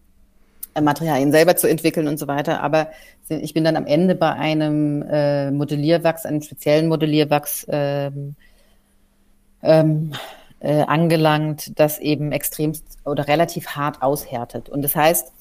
[0.84, 2.62] Materialien selber zu entwickeln und so weiter.
[2.62, 2.88] Aber
[3.28, 8.34] ich bin dann am Ende bei einem äh, Modellierwachs, einem speziellen Modellierwachs ähm,
[9.62, 10.12] ähm,
[10.60, 14.68] äh, angelangt, das eben extremst oder relativ hart aushärtet.
[14.68, 15.32] Und das heißt,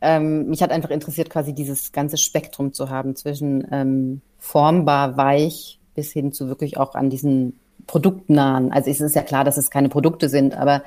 [0.00, 5.78] ähm, mich hat einfach interessiert, quasi dieses ganze Spektrum zu haben zwischen ähm, formbar, weich
[5.94, 8.72] bis hin zu wirklich auch an diesen produktnahen.
[8.72, 10.80] Also es ist ja klar, dass es keine Produkte sind, aber äh,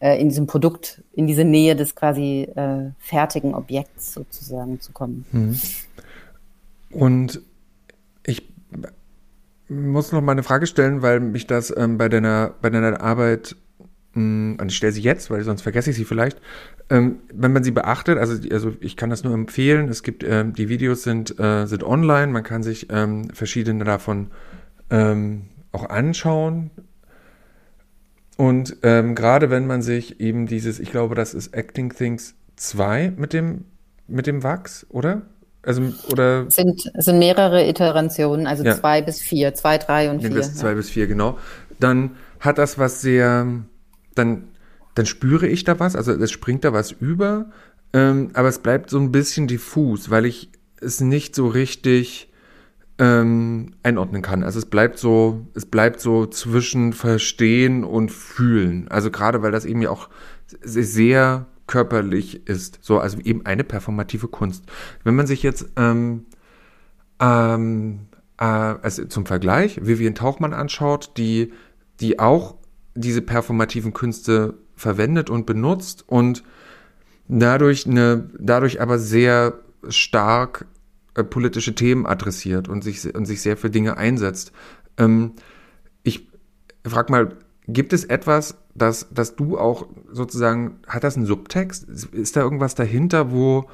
[0.00, 5.24] in diesem Produkt, in diese Nähe des quasi äh, fertigen Objekts sozusagen zu kommen.
[5.32, 5.58] Mhm.
[6.90, 7.40] Und
[8.26, 8.48] ich
[9.68, 13.56] muss noch mal eine Frage stellen, weil mich das ähm, bei deiner bei deiner Arbeit
[14.14, 16.40] hm, und ich stelle sie jetzt, weil sonst vergesse ich sie vielleicht.
[16.88, 20.52] Ähm, wenn man sie beachtet, also, also ich kann das nur empfehlen, es gibt, ähm,
[20.52, 24.28] die Videos sind, äh, sind online, man kann sich ähm, verschiedene davon
[24.90, 26.70] ähm, auch anschauen.
[28.40, 33.12] Und ähm, gerade wenn man sich eben dieses, ich glaube, das ist Acting Things 2
[33.18, 33.66] mit dem,
[34.08, 35.20] mit dem Wachs, oder?
[35.60, 36.46] Also, oder?
[36.48, 38.74] Es sind, es sind mehrere Iterationen, also ja.
[38.80, 40.30] zwei bis vier, zwei, drei und vier.
[40.30, 41.36] Ja, zwei bis vier, genau.
[41.80, 43.46] Dann hat das was sehr,
[44.14, 44.44] dann,
[44.94, 47.50] dann spüre ich da was, also es springt da was über,
[47.92, 50.48] ähm, aber es bleibt so ein bisschen diffus, weil ich
[50.80, 52.29] es nicht so richtig
[53.00, 54.44] ähm, einordnen kann.
[54.44, 58.88] Also es bleibt so, es bleibt so zwischen Verstehen und Fühlen.
[58.88, 60.10] Also gerade weil das eben ja auch
[60.62, 64.64] sehr körperlich ist, so also eben eine performative Kunst.
[65.02, 66.26] Wenn man sich jetzt ähm,
[67.20, 68.00] ähm,
[68.38, 71.52] äh, also zum Vergleich Vivian Tauchmann anschaut, die
[72.00, 72.56] die auch
[72.94, 76.42] diese performativen Künste verwendet und benutzt und
[77.28, 80.66] dadurch eine dadurch aber sehr stark
[81.14, 84.52] äh, politische Themen adressiert und sich, und sich sehr für Dinge einsetzt.
[84.96, 85.32] Ähm,
[86.02, 86.28] ich
[86.86, 91.88] frage mal, gibt es etwas, das, das du auch sozusagen, hat das einen Subtext?
[92.12, 93.68] Ist da irgendwas dahinter, wo,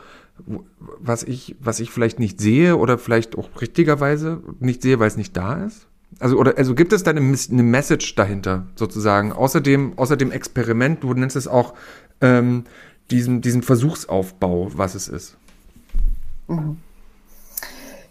[0.47, 0.65] wo,
[0.99, 5.17] was ich, was ich vielleicht nicht sehe oder vielleicht auch richtigerweise nicht sehe, weil es
[5.17, 5.87] nicht da ist?
[6.19, 9.33] Also, oder, also gibt es da eine, eine Message dahinter, sozusagen?
[9.33, 11.75] Außerdem, außer dem Experiment, du nennst es auch
[12.21, 12.65] ähm,
[13.11, 15.37] diesen, diesen Versuchsaufbau, was es ist.
[16.49, 16.79] Mhm.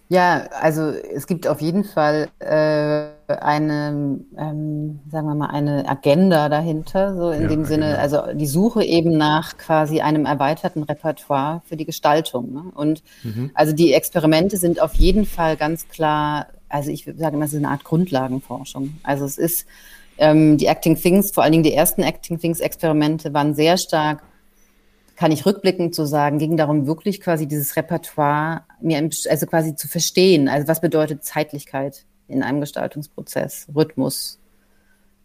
[0.07, 6.47] Ja, also es gibt auf jeden Fall äh, eine, ähm, sagen wir mal, eine Agenda
[6.47, 11.63] dahinter, so in ja, dem Sinne, also die Suche eben nach quasi einem erweiterten Repertoire
[11.65, 12.53] für die Gestaltung.
[12.53, 12.63] Ne?
[12.75, 13.49] Und mhm.
[13.55, 17.59] also die Experimente sind auf jeden Fall ganz klar, also ich sage immer, es ist
[17.59, 18.97] eine Art Grundlagenforschung.
[19.01, 19.65] Also es ist
[20.19, 24.21] ähm, die Acting Things, vor allen Dingen die ersten Acting Things Experimente waren sehr stark
[25.15, 29.87] kann ich rückblickend so sagen, ging darum, wirklich quasi dieses Repertoire mir, also quasi zu
[29.87, 30.49] verstehen.
[30.49, 34.39] Also was bedeutet Zeitlichkeit in einem Gestaltungsprozess, Rhythmus,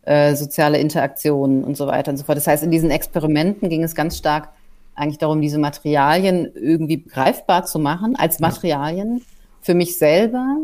[0.03, 2.39] äh, soziale Interaktionen und so weiter und so fort.
[2.39, 4.51] Das heißt, in diesen Experimenten ging es ganz stark
[4.95, 9.23] eigentlich darum, diese Materialien irgendwie greifbar zu machen als Materialien
[9.61, 10.59] für mich selber,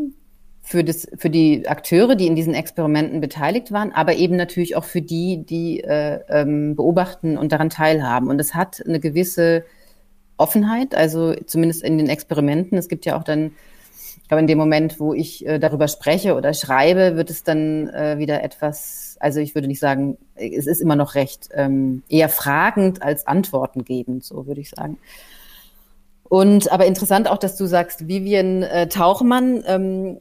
[0.67, 4.83] für, das, für die Akteure, die in diesen Experimenten beteiligt waren, aber eben natürlich auch
[4.83, 8.27] für die, die äh, ähm, beobachten und daran teilhaben.
[8.27, 9.63] Und es hat eine gewisse
[10.35, 12.77] Offenheit, also zumindest in den Experimenten.
[12.77, 13.53] Es gibt ja auch dann,
[14.21, 17.87] ich glaube, in dem Moment, wo ich äh, darüber spreche oder schreibe, wird es dann
[17.87, 22.27] äh, wieder etwas, also ich würde nicht sagen, es ist immer noch recht ähm, eher
[22.27, 24.97] fragend als Antworten gebend, so würde ich sagen.
[26.25, 30.19] Und aber interessant auch, dass du sagst, Vivian äh, Tauchmann, ähm,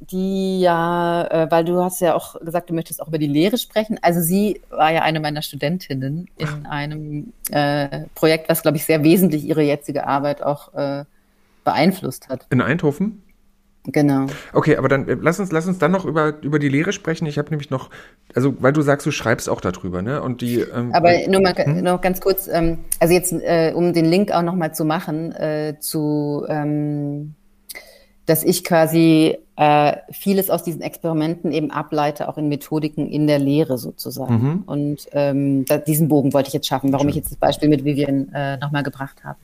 [0.00, 3.58] die ja, äh, weil du hast ja auch gesagt, du möchtest auch über die Lehre
[3.58, 3.98] sprechen.
[4.02, 9.02] Also sie war ja eine meiner Studentinnen in einem äh, Projekt, was, glaube ich, sehr
[9.02, 11.04] wesentlich ihre jetzige Arbeit auch äh,
[11.64, 12.46] beeinflusst hat.
[12.50, 13.22] In Eindhoven?
[13.90, 14.26] Genau.
[14.52, 17.26] Okay, aber dann äh, lass uns, lass uns dann noch über, über die Lehre sprechen.
[17.26, 17.90] Ich habe nämlich noch,
[18.34, 20.20] also weil du sagst, du schreibst auch darüber, ne?
[20.22, 20.60] Und die.
[20.60, 21.82] Ähm, aber nur mal hm?
[21.82, 25.76] noch ganz kurz, ähm, also jetzt, äh, um den Link auch nochmal zu machen, äh,
[25.80, 27.34] zu ähm,
[28.28, 33.38] dass ich quasi äh, vieles aus diesen Experimenten eben ableite, auch in Methodiken in der
[33.38, 34.42] Lehre sozusagen.
[34.42, 34.62] Mhm.
[34.66, 37.10] Und ähm, da, diesen Bogen wollte ich jetzt schaffen, warum Schön.
[37.10, 39.38] ich jetzt das Beispiel mit Vivian äh, nochmal gebracht habe.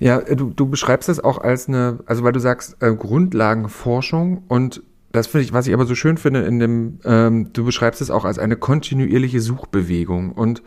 [0.00, 4.42] Ja, äh, du, du beschreibst es auch als eine, also weil du sagst, äh, Grundlagenforschung
[4.48, 4.82] und
[5.12, 8.10] das finde ich, was ich aber so schön finde in dem, ähm, du beschreibst es
[8.10, 10.62] auch als eine kontinuierliche Suchbewegung und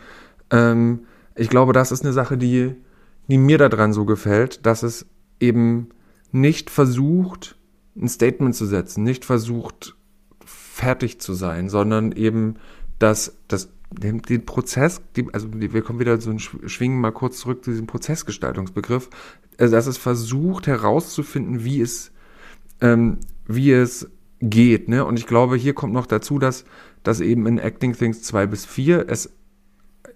[0.49, 1.01] ähm,
[1.35, 2.73] ich glaube, das ist eine Sache, die,
[3.27, 5.05] die mir daran so gefällt, dass es
[5.39, 5.89] eben
[6.31, 7.57] nicht versucht,
[7.95, 9.95] ein Statement zu setzen, nicht versucht,
[10.45, 12.55] fertig zu sein, sondern eben,
[12.97, 15.01] dass das den, Prozess,
[15.33, 19.09] also wir kommen wieder so ein Schwingen mal kurz zurück zu diesem Prozessgestaltungsbegriff,
[19.57, 22.11] also dass es versucht herauszufinden, wie es,
[22.81, 23.17] ähm,
[23.47, 24.09] wie es
[24.41, 25.03] geht, ne?
[25.05, 26.65] Und ich glaube, hier kommt noch dazu, dass,
[27.03, 29.31] dass eben in Acting Things 2 bis 4 es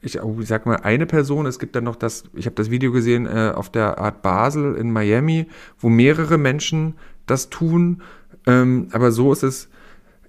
[0.03, 2.69] ich, oh, ich sag mal, eine Person, es gibt dann noch das, ich habe das
[2.69, 5.47] Video gesehen äh, auf der Art Basel in Miami,
[5.79, 6.95] wo mehrere Menschen
[7.25, 8.01] das tun,
[8.45, 9.69] ähm, aber so ist es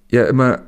[0.09, 0.61] ja immer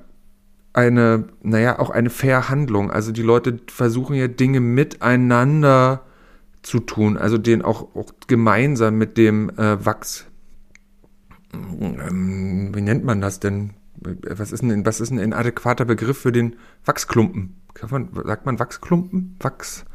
[0.73, 2.91] eine, naja, auch eine Verhandlung.
[2.91, 6.03] Also die Leute versuchen ja Dinge miteinander
[6.61, 10.27] zu tun, also den auch, auch gemeinsam mit dem äh, Wachs,
[11.53, 13.71] ähm, wie nennt man das denn?
[13.99, 17.55] Was ist, ein, was ein adäquater Begriff für den Wachsklumpen?
[17.89, 19.35] Man, sagt man Wachsklumpen?
[19.39, 19.85] Wachs.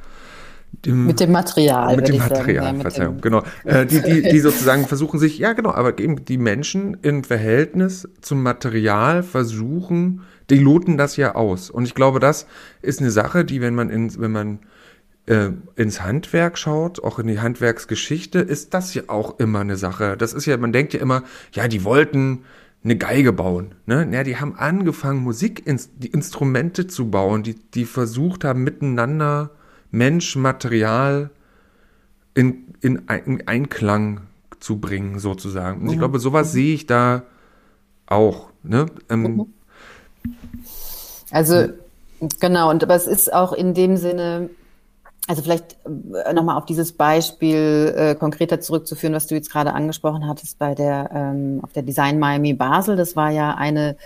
[0.84, 1.96] Dem, mit dem Material.
[1.96, 3.42] Mit dem Material, ja, Verzeihung, genau.
[3.64, 8.08] Äh, die, die, die sozusagen versuchen sich, ja genau, aber eben die Menschen im Verhältnis
[8.22, 11.70] zum Material versuchen, die loten das ja aus.
[11.70, 12.46] Und ich glaube, das
[12.80, 14.58] ist eine Sache, die, wenn man in, wenn man
[15.26, 20.16] äh, ins Handwerk schaut, auch in die Handwerksgeschichte, ist das ja auch immer eine Sache.
[20.16, 21.22] Das ist ja, man denkt ja immer,
[21.52, 22.44] ja, die wollten
[22.84, 23.74] eine Geige bauen.
[23.86, 24.08] Ne?
[24.12, 29.50] Ja, die haben angefangen, Musikinstrumente zu bauen, die, die versucht haben, miteinander
[29.90, 31.30] Mensch, Material
[32.34, 34.22] in, in, in Einklang
[34.58, 35.82] zu bringen, sozusagen.
[35.82, 36.00] Und ich mhm.
[36.00, 37.24] glaube, sowas sehe ich da
[38.06, 38.48] auch.
[38.62, 38.86] Ne?
[39.08, 39.46] Ähm, mhm.
[41.30, 41.68] also,
[42.40, 44.50] genau, und aber es ist auch in dem Sinne,
[45.28, 50.26] also vielleicht äh, nochmal auf dieses Beispiel äh, konkreter zurückzuführen, was du jetzt gerade angesprochen
[50.26, 52.96] hattest bei der ähm, auf der Design Miami Basel.
[52.96, 53.96] Das war ja eine,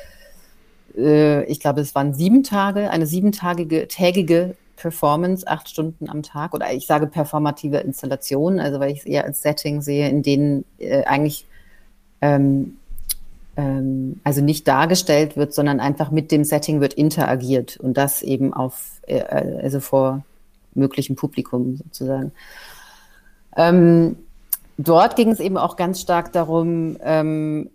[0.97, 6.53] äh, ich glaube, es waren sieben Tage, eine siebentagige tägige Performance, acht Stunden am Tag
[6.53, 10.67] oder ich sage performative Installation, also weil ich es eher als Setting sehe, in denen
[10.79, 11.47] äh, eigentlich
[12.21, 12.77] ähm,
[13.57, 18.53] ähm, also nicht dargestellt wird, sondern einfach mit dem Setting wird interagiert und das eben
[18.53, 20.23] auf äh, also vor
[20.77, 22.33] möglichen Publikum sozusagen.
[23.57, 24.16] Ähm,
[24.79, 27.70] dort ging es eben auch ganz stark darum, ähm,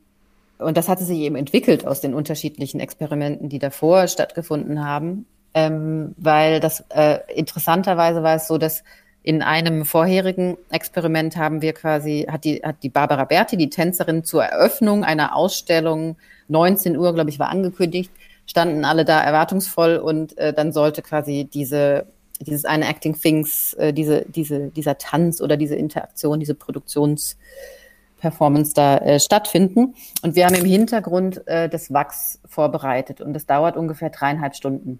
[0.62, 6.14] und das hatte sich eben entwickelt aus den unterschiedlichen Experimenten, die davor stattgefunden haben, ähm,
[6.18, 8.84] weil das äh, interessanterweise war es so, dass
[9.24, 14.24] in einem vorherigen Experiment haben wir quasi, hat die, hat die Barbara Berti, die Tänzerin,
[14.24, 16.16] zur Eröffnung einer Ausstellung,
[16.48, 18.12] 19 Uhr, glaube ich, war angekündigt,
[18.48, 22.06] standen alle da erwartungsvoll und äh, dann sollte quasi diese
[22.44, 28.98] dieses eine Acting Things, äh, diese, diese, dieser Tanz oder diese Interaktion, diese Produktionsperformance da
[28.98, 29.96] äh, stattfinden.
[30.22, 35.00] Und wir haben im Hintergrund äh, das Wachs vorbereitet und das dauert ungefähr dreieinhalb Stunden.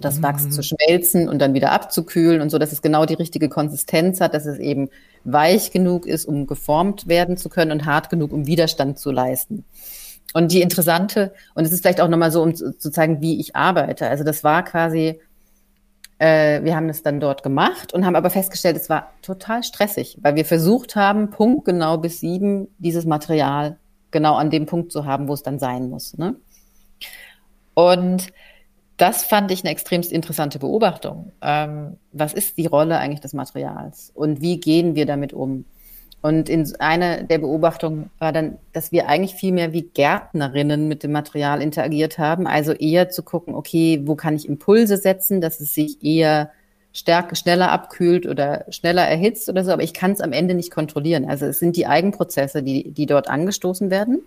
[0.00, 0.22] Das mhm.
[0.22, 4.20] Wachs zu schmelzen und dann wieder abzukühlen und so, dass es genau die richtige Konsistenz
[4.20, 4.88] hat, dass es eben
[5.24, 9.64] weich genug ist, um geformt werden zu können und hart genug, um Widerstand zu leisten.
[10.32, 13.40] Und die interessante, und es ist vielleicht auch nochmal so, um zu, zu zeigen, wie
[13.40, 14.06] ich arbeite.
[14.06, 15.20] Also das war quasi
[16.20, 20.18] äh, wir haben das dann dort gemacht und haben aber festgestellt, es war total stressig,
[20.20, 23.78] weil wir versucht haben, punktgenau bis sieben dieses Material
[24.10, 26.18] genau an dem Punkt zu haben, wo es dann sein muss.
[26.18, 26.36] Ne?
[27.72, 28.32] Und
[28.98, 31.32] das fand ich eine extremst interessante Beobachtung.
[31.40, 35.64] Ähm, was ist die Rolle eigentlich des Materials und wie gehen wir damit um?
[36.22, 41.02] Und in einer der Beobachtungen war dann, dass wir eigentlich viel mehr wie Gärtnerinnen mit
[41.02, 42.46] dem Material interagiert haben.
[42.46, 46.50] Also eher zu gucken, okay, wo kann ich Impulse setzen, dass es sich eher
[46.92, 49.72] stärker, schneller abkühlt oder schneller erhitzt oder so.
[49.72, 51.24] Aber ich kann es am Ende nicht kontrollieren.
[51.28, 54.20] Also es sind die Eigenprozesse, die, die dort angestoßen werden,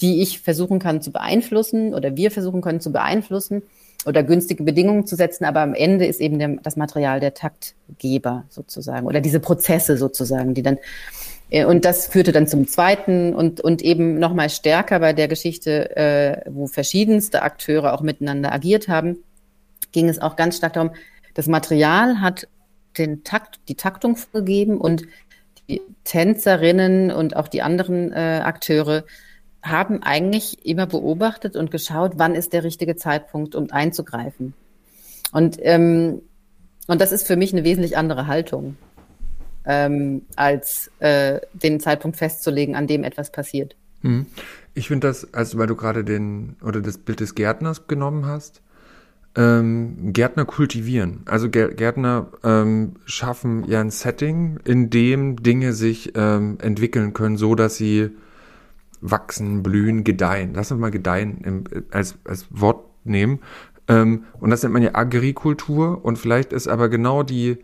[0.00, 3.62] die ich versuchen kann zu beeinflussen oder wir versuchen können zu beeinflussen
[4.06, 8.44] oder günstige Bedingungen zu setzen, aber am Ende ist eben der, das Material der Taktgeber
[8.48, 10.78] sozusagen oder diese Prozesse sozusagen, die dann
[11.50, 15.96] äh, und das führte dann zum zweiten und, und eben nochmal stärker bei der Geschichte,
[15.96, 19.18] äh, wo verschiedenste Akteure auch miteinander agiert haben,
[19.92, 20.90] ging es auch ganz stark darum,
[21.34, 22.48] das Material hat
[22.96, 25.04] den Takt, die Taktung vorgegeben und
[26.04, 29.04] Tänzerinnen und auch die anderen äh, Akteure
[29.62, 34.54] haben eigentlich immer beobachtet und geschaut, wann ist der richtige Zeitpunkt, um einzugreifen.
[35.32, 36.22] Und, ähm,
[36.86, 38.76] und das ist für mich eine wesentlich andere Haltung,
[39.64, 43.76] ähm, als äh, den Zeitpunkt festzulegen, an dem etwas passiert.
[44.02, 44.26] Hm.
[44.74, 48.62] Ich finde das, also weil du gerade den oder das Bild des Gärtners genommen hast,
[49.34, 51.22] ähm, Gärtner kultivieren.
[51.26, 57.54] Also Gärtner ähm, schaffen ja ein Setting, in dem Dinge sich ähm, entwickeln können, so
[57.54, 58.10] dass sie
[59.00, 60.52] wachsen, blühen, gedeihen.
[60.54, 63.40] Lass uns mal gedeihen im, als, als Wort nehmen.
[63.88, 66.04] Ähm, und das nennt man ja Agrikultur.
[66.04, 67.58] Und vielleicht ist aber genau die,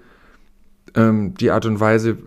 [0.94, 2.18] ähm, die Art und Weise,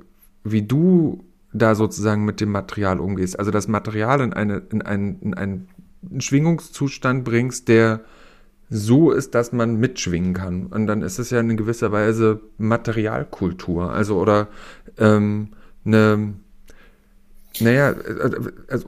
[0.44, 3.40] wie du da sozusagen mit dem Material umgehst.
[3.40, 5.68] Also das Material in, eine, in, einen, in einen
[6.20, 8.02] Schwingungszustand bringst, der
[8.70, 10.68] so ist, dass man mitschwingen kann.
[10.68, 13.92] Und dann ist es ja in gewisser Weise Materialkultur.
[13.92, 14.50] Also oder
[14.98, 15.50] ähm,
[15.86, 16.34] eine
[17.62, 18.88] naja, äh, also,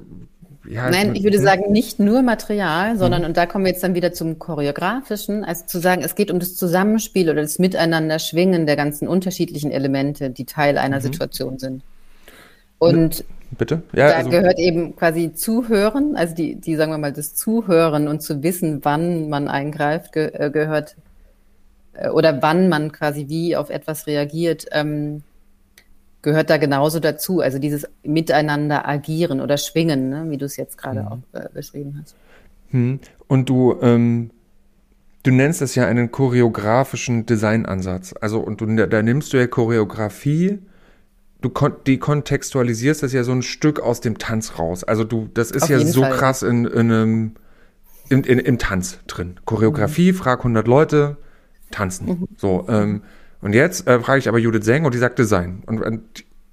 [0.68, 3.30] ja, Nein, ich würde sagen, nicht nur Material, sondern, mhm.
[3.30, 6.40] und da kommen wir jetzt dann wieder zum Choreografischen, also zu sagen, es geht um
[6.40, 11.02] das Zusammenspiel oder das Miteinander schwingen der ganzen unterschiedlichen Elemente, die Teil einer mhm.
[11.02, 11.84] Situation sind.
[12.78, 13.26] Und
[13.58, 13.82] Bitte?
[13.94, 18.08] Ja, da also, gehört eben quasi Zuhören, also die, die, sagen wir mal, das Zuhören
[18.08, 20.96] und zu wissen, wann man eingreift, ge äh, gehört,
[21.94, 25.24] äh, oder wann man quasi wie auf etwas reagiert, ähm,
[26.22, 27.40] gehört da genauso dazu.
[27.40, 30.26] Also dieses Miteinander agieren oder schwingen, ne?
[30.30, 31.08] wie du es jetzt gerade mhm.
[31.08, 32.16] auch äh, beschrieben hast.
[32.72, 33.00] Hm.
[33.28, 34.32] Und du, ähm,
[35.24, 38.14] du nennst das ja einen choreografischen Designansatz.
[38.20, 40.60] Also und du, da nimmst du ja Choreografie,
[41.42, 44.84] du kon die kontextualisierst das ja so ein Stück aus dem Tanz raus.
[44.84, 46.12] Also du, das ist Auf ja so Fall.
[46.12, 47.36] krass in, in einem
[48.10, 49.40] in, in, im Tanz drin.
[49.46, 50.16] Choreografie, mhm.
[50.16, 51.18] frag 100 Leute,
[51.72, 52.08] tanzen.
[52.08, 52.28] Mhm.
[52.38, 53.04] So, ähm,
[53.42, 55.64] und jetzt äh, frage ich aber Judith Seng und die sagt Design.
[55.66, 56.02] Und, und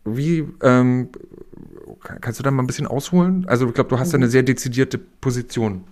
[0.05, 1.09] wie, ähm,
[2.21, 3.47] kannst du da mal ein bisschen ausholen?
[3.49, 5.85] Also ich glaube, du hast da eine sehr dezidierte Position.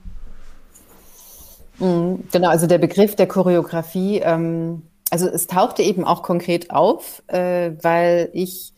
[1.78, 7.22] Mhm, genau, also der Begriff der Choreografie, ähm, also es tauchte eben auch konkret auf,
[7.26, 8.72] äh, weil ich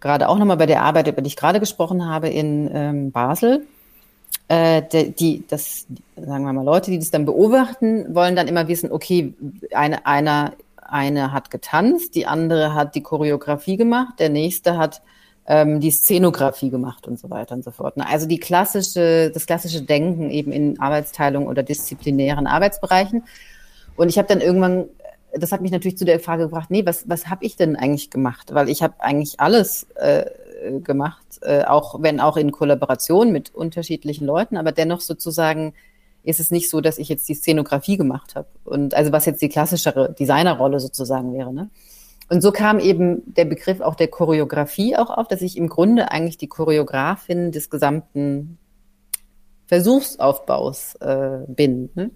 [0.00, 3.66] gerade auch nochmal bei der Arbeit, über die ich gerade gesprochen habe, in ähm, Basel,
[4.48, 5.86] äh, die, die, das,
[6.16, 9.32] sagen wir mal, Leute, die das dann beobachten, wollen dann immer wissen, okay,
[9.72, 10.52] eine, einer
[10.94, 15.02] eine hat getanzt, die andere hat die Choreografie gemacht, der nächste hat
[15.46, 17.94] ähm, die Szenografie gemacht und so weiter und so fort.
[17.98, 23.24] Also die klassische, das klassische Denken eben in Arbeitsteilung oder disziplinären Arbeitsbereichen.
[23.96, 24.86] Und ich habe dann irgendwann,
[25.32, 28.10] das hat mich natürlich zu der Frage gebracht, nee, was, was habe ich denn eigentlich
[28.10, 28.54] gemacht?
[28.54, 30.24] Weil ich habe eigentlich alles äh,
[30.80, 35.74] gemacht, äh, auch wenn auch in Kollaboration mit unterschiedlichen Leuten, aber dennoch sozusagen
[36.24, 38.48] ist es nicht so, dass ich jetzt die Szenografie gemacht habe.
[38.64, 41.52] Und also was jetzt die klassischere Designerrolle sozusagen wäre.
[41.52, 41.70] Ne?
[42.28, 46.10] Und so kam eben der Begriff auch der Choreografie auch auf, dass ich im Grunde
[46.10, 48.58] eigentlich die Choreografin des gesamten
[49.66, 51.90] Versuchsaufbaus äh, bin.
[51.94, 52.10] Ne?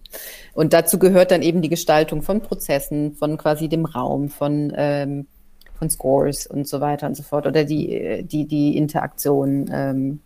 [0.54, 5.26] Und dazu gehört dann eben die Gestaltung von Prozessen, von quasi dem Raum, von, ähm,
[5.74, 10.20] von Scores und so weiter und so fort oder die, die, die Interaktion ähm,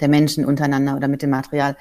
[0.00, 1.76] der Menschen untereinander oder mit dem Material.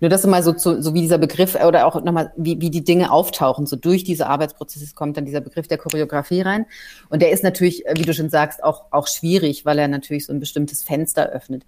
[0.00, 2.84] Nur das immer so, zu, so wie dieser Begriff oder auch nochmal, wie, wie die
[2.84, 3.66] Dinge auftauchen.
[3.66, 6.66] So durch diese Arbeitsprozesse kommt dann dieser Begriff der Choreografie rein.
[7.08, 10.32] Und der ist natürlich, wie du schon sagst, auch, auch schwierig, weil er natürlich so
[10.32, 11.64] ein bestimmtes Fenster öffnet.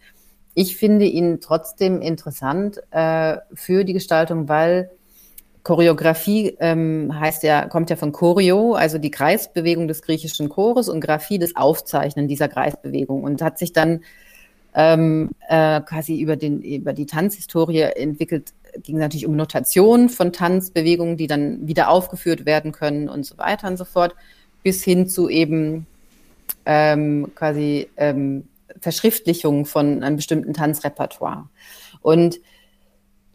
[0.54, 4.90] Ich finde ihn trotzdem interessant äh, für die Gestaltung, weil
[5.62, 11.00] Choreografie ähm, heißt ja, kommt ja von Choreo, also die Kreisbewegung des griechischen Chores und
[11.00, 14.00] Graphie das Aufzeichnen dieser Kreisbewegung und hat sich dann
[14.74, 18.52] ähm, äh, quasi über, den, über die Tanzhistorie entwickelt,
[18.82, 23.36] ging es natürlich um Notation von Tanzbewegungen, die dann wieder aufgeführt werden können und so
[23.38, 24.14] weiter und so fort,
[24.62, 25.86] bis hin zu eben
[26.66, 28.44] ähm, quasi ähm,
[28.80, 31.48] Verschriftlichung von einem bestimmten Tanzrepertoire.
[32.00, 32.40] Und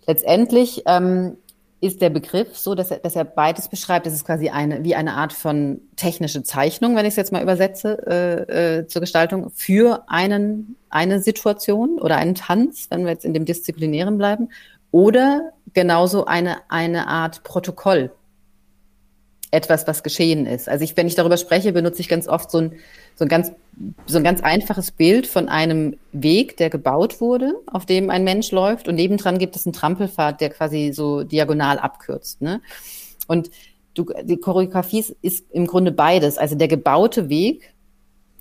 [0.07, 1.37] letztendlich ähm,
[1.85, 4.05] ist der Begriff so, dass er, dass er beides beschreibt.
[4.05, 7.43] Das ist quasi eine, wie eine Art von technische Zeichnung, wenn ich es jetzt mal
[7.43, 13.25] übersetze, äh, äh, zur Gestaltung für einen, eine Situation oder einen Tanz, wenn wir jetzt
[13.25, 14.49] in dem Disziplinären bleiben,
[14.91, 18.11] oder genauso eine, eine Art Protokoll.
[19.55, 20.69] Etwas, was geschehen ist.
[20.69, 22.73] Also ich, wenn ich darüber spreche, benutze ich ganz oft so ein,
[23.15, 23.51] so ein ganz,
[24.05, 28.51] so ein ganz einfaches Bild von einem Weg, der gebaut wurde, auf dem ein Mensch
[28.51, 32.41] läuft und nebendran gibt es einen Trampelpfad, der quasi so diagonal abkürzt.
[32.41, 32.61] Ne?
[33.27, 33.49] Und
[33.93, 36.37] du, die Choreografie ist, im Grunde beides.
[36.37, 37.73] Also der gebaute Weg,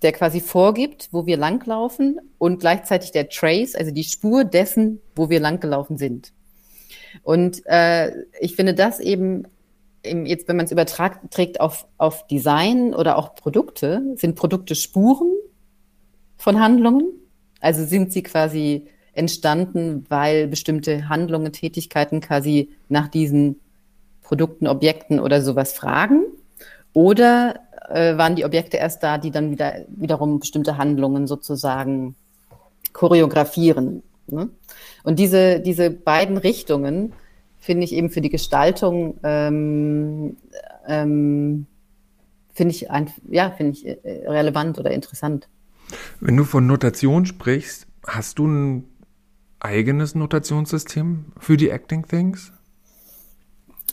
[0.02, 5.30] der quasi vorgibt, wo wir langlaufen und gleichzeitig der Trace, also die Spur dessen, wo
[5.30, 6.32] wir langgelaufen sind.
[7.22, 9.44] Und äh, ich finde das eben
[10.04, 15.32] jetzt, wenn man es überträgt auf, auf Design oder auch Produkte, sind Produkte Spuren
[16.36, 17.06] von Handlungen?
[17.60, 23.60] Also sind sie quasi entstanden, weil bestimmte Handlungen, Tätigkeiten quasi nach diesen
[24.22, 26.24] Produkten, Objekten oder sowas fragen?
[26.92, 32.14] Oder äh, waren die Objekte erst da, die dann wieder wiederum bestimmte Handlungen sozusagen
[32.92, 34.02] choreografieren?
[34.26, 34.48] Ne?
[35.02, 37.12] Und diese, diese beiden Richtungen
[37.64, 40.36] finde ich eben für die Gestaltung ähm,
[40.86, 41.66] ähm,
[42.52, 45.48] finde ich ein, ja finde ich äh, relevant oder interessant.
[46.20, 48.84] Wenn du von Notation sprichst, hast du ein
[49.60, 52.52] eigenes Notationssystem für die Acting Things?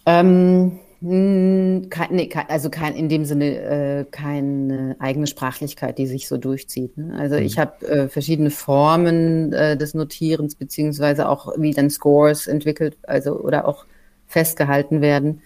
[0.05, 6.27] Ähm, hm, kein, nee, also kein, in dem Sinne äh, keine eigene Sprachlichkeit, die sich
[6.27, 6.95] so durchzieht.
[6.95, 7.15] Ne?
[7.17, 7.41] Also mhm.
[7.41, 13.39] ich habe äh, verschiedene Formen äh, des Notierens, beziehungsweise auch wie dann Scores entwickelt, also
[13.39, 13.85] oder auch
[14.27, 15.41] festgehalten werden.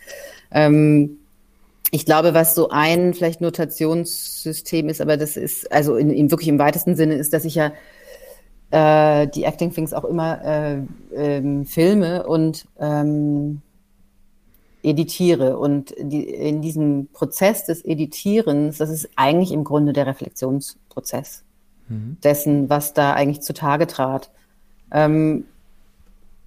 [0.51, 1.19] Ähm,
[1.91, 6.49] ich glaube, was so ein vielleicht Notationssystem ist, aber das ist, also in, in wirklich
[6.49, 7.71] im weitesten Sinne ist, dass ich ja
[8.71, 10.77] äh, die Acting Things auch immer äh,
[11.15, 13.61] ähm, filme und ähm,
[14.85, 15.57] editiere.
[15.57, 21.43] Und die, in diesem Prozess des Editierens, das ist eigentlich im Grunde der Reflexionsprozess
[21.89, 22.17] mhm.
[22.23, 24.31] dessen, was da eigentlich zutage trat.
[24.91, 25.45] Ähm,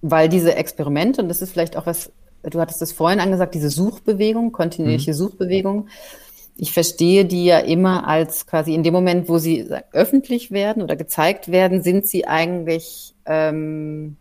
[0.01, 2.11] weil diese Experimente, und das ist vielleicht auch was,
[2.43, 5.17] du hattest es vorhin angesagt, diese Suchbewegung, kontinuierliche mhm.
[5.17, 5.87] Suchbewegung,
[6.55, 10.97] ich verstehe die ja immer als quasi in dem Moment, wo sie öffentlich werden oder
[10.97, 14.17] gezeigt werden, sind sie eigentlich ähm,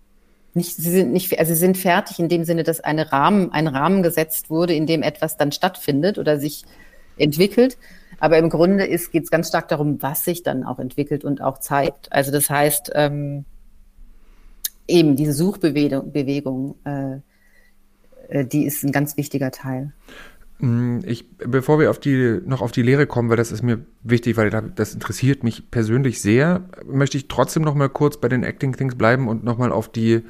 [0.59, 3.67] nicht, sie sind nicht, also sie sind fertig in dem Sinne, dass eine Rahmen, ein
[3.67, 6.65] Rahmen gesetzt wurde, in dem etwas dann stattfindet oder sich
[7.17, 7.79] entwickelt.
[8.21, 11.59] Aber im Grunde geht es ganz stark darum, was sich dann auch entwickelt und auch
[11.59, 12.13] zeigt.
[12.13, 13.45] Also das heißt, ähm,
[14.87, 17.19] eben diese Suchbewegung, Bewegung, äh,
[18.29, 19.93] äh die ist ein ganz wichtiger Teil.
[20.61, 23.81] Mm, ich, bevor wir auf die, noch auf die Lehre kommen, weil das ist mir
[24.03, 28.43] wichtig, weil das interessiert mich persönlich sehr, möchte ich trotzdem noch mal kurz bei den
[28.43, 30.23] Acting Things bleiben und noch mal auf die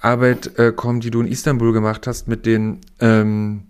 [0.00, 3.64] Arbeit äh, kommen, die du in Istanbul gemacht hast mit den, ähm,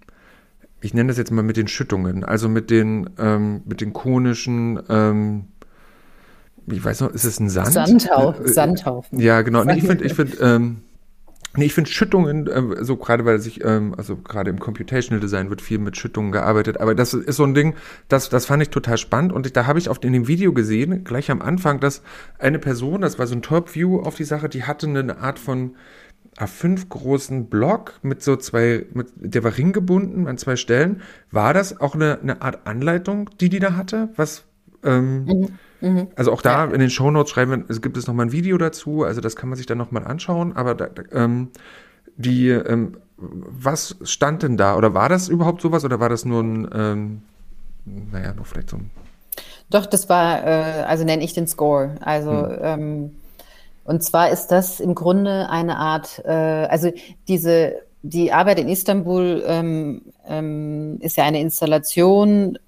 [0.80, 4.80] ich nenne das jetzt mal mit den Schüttungen, also mit den, ähm, mit den konischen,
[4.88, 5.44] ähm,
[6.66, 7.72] ich weiß noch, ist es ein Sand?
[7.72, 8.46] Sandhaufen.
[8.46, 9.18] Äh, Sandhaufen.
[9.18, 9.64] Ja, genau.
[9.64, 10.76] Nee, ich finde, ich finde, ähm,
[11.56, 15.50] Nee, ich finde Schüttungen, äh, so gerade weil sich, ähm, also gerade im Computational Design
[15.50, 17.74] wird viel mit Schüttungen gearbeitet, aber das ist so ein Ding,
[18.06, 20.52] das, das fand ich total spannend und ich, da habe ich oft in dem Video
[20.52, 22.02] gesehen, gleich am Anfang, dass
[22.38, 25.74] eine Person, das war so ein Top-View auf die Sache, die hatte eine Art von
[26.36, 31.02] A5 großen Block mit so zwei, mit, der war ringgebunden an zwei Stellen.
[31.30, 34.10] War das auch eine, eine Art Anleitung, die die da hatte?
[34.16, 34.44] Was,
[34.84, 35.48] ähm, mhm.
[35.80, 36.08] Mhm.
[36.16, 39.04] Also auch da in den Shownotes schreiben wir, es gibt es nochmal ein Video dazu,
[39.04, 41.48] also das kann man sich dann nochmal anschauen, aber da, ähm,
[42.16, 44.76] die, ähm, was stand denn da?
[44.76, 47.22] Oder war das überhaupt sowas oder war das nur ein, ähm,
[47.84, 48.90] naja, nur vielleicht so ein.
[49.70, 51.94] Doch, das war, äh, also nenne ich den Score.
[52.00, 52.58] Also, hm.
[52.62, 53.10] ähm,
[53.84, 56.92] und zwar ist das im Grunde eine Art, äh, also
[57.28, 62.58] diese, die Arbeit in Istanbul ähm, ähm, ist ja eine Installation,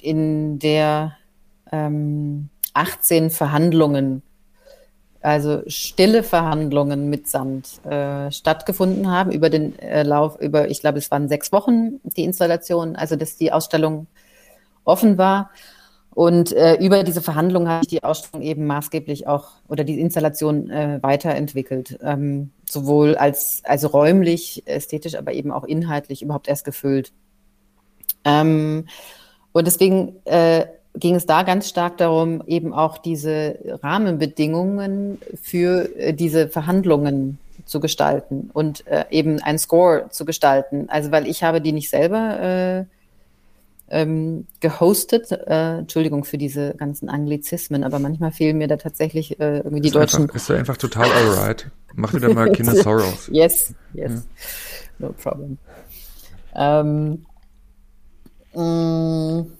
[0.00, 1.16] in der
[1.72, 4.22] ähm, 18 Verhandlungen,
[5.20, 10.98] also stille Verhandlungen mit Sand äh, stattgefunden haben über den äh, Lauf, über, ich glaube,
[10.98, 14.06] es waren sechs Wochen die Installation, also dass die Ausstellung
[14.84, 15.50] offen war.
[16.14, 20.68] Und äh, über diese Verhandlungen habe ich die Ausstellung eben maßgeblich auch oder die Installation
[20.68, 21.98] äh, weiterentwickelt.
[22.02, 27.12] Ähm, sowohl als also räumlich, ästhetisch, aber eben auch inhaltlich überhaupt erst gefüllt.
[28.24, 28.86] Ähm,
[29.52, 36.12] und deswegen äh, ging es da ganz stark darum, eben auch diese Rahmenbedingungen für äh,
[36.12, 40.88] diese Verhandlungen zu gestalten und äh, eben ein Score zu gestalten.
[40.88, 42.84] Also weil ich habe die nicht selber äh,
[43.92, 45.30] ähm, gehostet.
[45.30, 49.88] Äh, Entschuldigung für diese ganzen Anglizismen, aber manchmal fehlen mir da tatsächlich äh, irgendwie die
[49.88, 50.22] ist deutschen.
[50.22, 51.70] Einfach, ist da einfach total alright.
[51.94, 53.28] Mach dir da mal Kinder Sorrows.
[53.30, 55.06] Yes, yes, ja.
[55.06, 55.58] no problem.
[56.54, 57.26] Ähm,
[58.54, 59.52] mh, mm,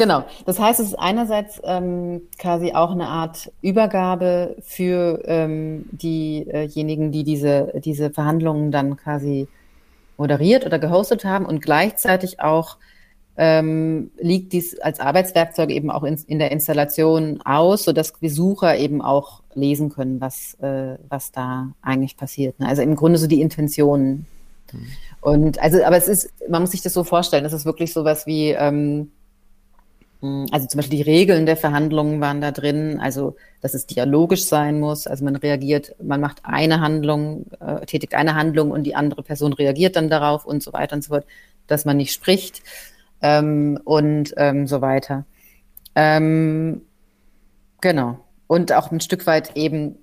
[0.00, 0.24] Genau.
[0.46, 7.22] Das heißt, es ist einerseits ähm, quasi auch eine Art Übergabe für ähm, diejenigen, die
[7.22, 9.46] diese, diese Verhandlungen dann quasi
[10.16, 12.78] moderiert oder gehostet haben und gleichzeitig auch
[13.36, 19.02] ähm, liegt dies als Arbeitswerkzeug eben auch in, in der Installation aus, sodass Besucher eben
[19.02, 22.58] auch lesen können, was, äh, was da eigentlich passiert.
[22.58, 22.68] Ne?
[22.68, 24.24] Also im Grunde so die Intentionen.
[24.72, 24.86] Mhm.
[25.20, 28.26] Und also, aber es ist, man muss sich das so vorstellen, das ist wirklich sowas
[28.26, 29.12] wie, ähm, hm,
[30.22, 34.78] also zum Beispiel die Regeln der Verhandlungen waren da drin, also dass es dialogisch sein
[34.78, 39.22] muss, also man reagiert, man macht eine Handlung, äh, tätigt eine Handlung und die andere
[39.22, 41.24] Person reagiert dann darauf und so weiter und so fort,
[41.66, 42.62] dass man nicht spricht
[43.22, 45.24] ähm, und ähm, so weiter.
[45.94, 46.82] Ähm,
[47.80, 48.18] genau.
[48.46, 49.96] und auch ein Stück weit eben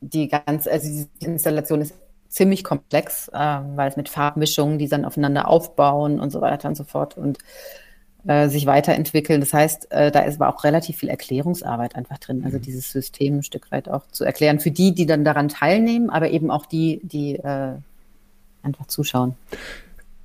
[0.00, 1.94] die ganze, also die Installation ist
[2.28, 3.38] ziemlich komplex, äh,
[3.76, 7.38] weil es mit Farbmischungen, die dann aufeinander aufbauen und so weiter und so fort und
[8.26, 9.40] äh, sich weiterentwickeln.
[9.40, 12.62] Das heißt, äh, da ist aber auch relativ viel Erklärungsarbeit einfach drin, also mhm.
[12.62, 16.30] dieses System ein Stück weit auch zu erklären für die, die dann daran teilnehmen, aber
[16.30, 17.74] eben auch die, die äh,
[18.62, 19.34] einfach zuschauen.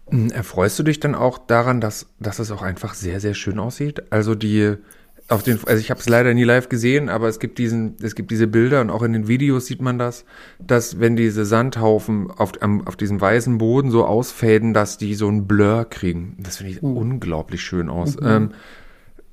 [0.09, 3.59] Hm, erfreust du dich dann auch daran, dass, dass es auch einfach sehr, sehr schön
[3.59, 4.11] aussieht?
[4.11, 4.75] Also die
[5.29, 8.15] auf den, also ich habe es leider nie live gesehen, aber es gibt diesen, es
[8.15, 10.23] gibt diese Bilder und auch in den Videos sieht man das,
[10.59, 15.27] dass wenn diese Sandhaufen auf, am, auf diesem weißen Boden so ausfäden, dass die so
[15.27, 16.37] ein Blur kriegen.
[16.39, 16.95] Das finde ich mhm.
[16.95, 18.17] unglaublich schön aus.
[18.19, 18.27] Mhm.
[18.27, 18.51] Ähm,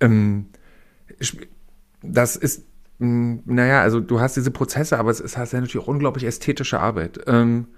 [0.00, 0.46] ähm,
[2.02, 2.64] das ist,
[2.98, 6.80] mh, naja, also du hast diese Prozesse, aber es ist halt natürlich auch unglaublich ästhetische
[6.80, 7.20] Arbeit.
[7.28, 7.68] Ähm,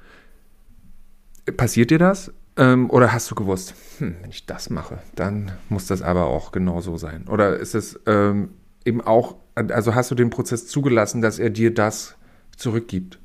[1.56, 2.32] passiert dir das?
[2.58, 6.52] Ähm, oder hast du gewusst, hm, wenn ich das mache, dann muss das aber auch
[6.52, 7.26] genau so sein?
[7.28, 8.50] Oder ist es ähm,
[8.84, 12.16] eben auch, also hast du den Prozess zugelassen, dass er dir das
[12.56, 13.18] zurückgibt?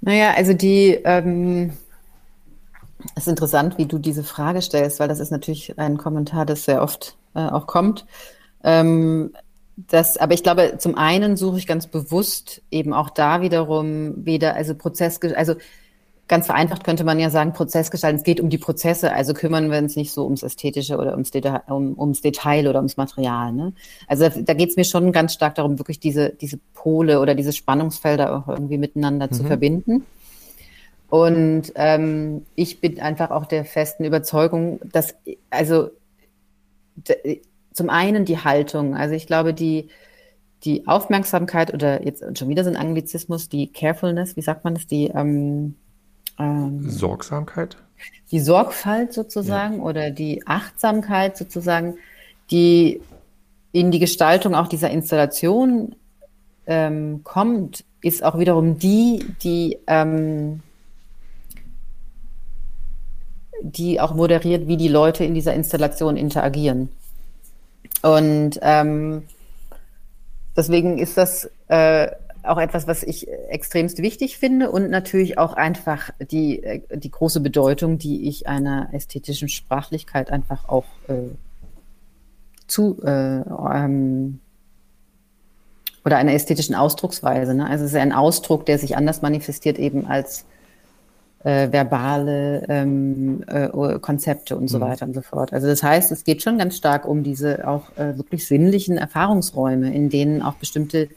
[0.00, 1.72] Naja, also die, ähm,
[3.14, 6.64] es ist interessant, wie du diese Frage stellst, weil das ist natürlich ein Kommentar, das
[6.64, 8.06] sehr oft äh, auch kommt.
[8.62, 9.32] Ähm,
[9.76, 14.54] das, aber ich glaube, zum einen suche ich ganz bewusst eben auch da wiederum wieder,
[14.54, 15.54] also Prozess, also
[16.28, 19.78] Ganz vereinfacht könnte man ja sagen, Prozessgestalten, es geht um die Prozesse, also kümmern wir
[19.78, 23.52] uns nicht so ums Ästhetische oder ums, Deta um, ums Detail oder ums Material.
[23.52, 23.72] Ne?
[24.06, 27.34] Also da, da geht es mir schon ganz stark darum, wirklich diese, diese Pole oder
[27.34, 29.32] diese Spannungsfelder auch irgendwie miteinander mhm.
[29.32, 30.04] zu verbinden.
[31.08, 35.14] Und ähm, ich bin einfach auch der festen Überzeugung, dass,
[35.48, 35.88] also
[37.72, 39.88] zum einen die Haltung, also ich glaube, die,
[40.64, 44.86] die Aufmerksamkeit oder jetzt schon wieder so ein Anglizismus, die Carefulness, wie sagt man das,
[44.86, 45.76] die ähm,
[46.38, 47.76] ähm, Sorgsamkeit?
[48.30, 49.82] Die Sorgfalt sozusagen ja.
[49.82, 51.96] oder die Achtsamkeit sozusagen,
[52.50, 53.00] die
[53.72, 55.94] in die Gestaltung auch dieser Installation
[56.66, 60.60] ähm, kommt, ist auch wiederum die, die, ähm,
[63.62, 66.90] die auch moderiert, wie die Leute in dieser Installation interagieren.
[68.02, 69.24] Und ähm,
[70.56, 72.08] deswegen ist das äh,
[72.42, 77.40] auch etwas, was ich extremst wichtig finde und natürlich auch einfach die, äh, die große
[77.40, 81.14] Bedeutung, die ich einer ästhetischen Sprachlichkeit einfach auch äh,
[82.66, 84.40] zu äh, ähm,
[86.04, 87.54] oder einer ästhetischen Ausdrucksweise.
[87.54, 87.68] Ne?
[87.68, 90.44] Also es ist ein Ausdruck, der sich anders manifestiert eben als
[91.44, 93.68] äh, verbale ähm, äh,
[93.98, 94.82] Konzepte und so mhm.
[94.82, 95.52] weiter und so fort.
[95.52, 99.92] Also das heißt, es geht schon ganz stark um diese auch äh, wirklich sinnlichen Erfahrungsräume,
[99.94, 101.08] in denen auch bestimmte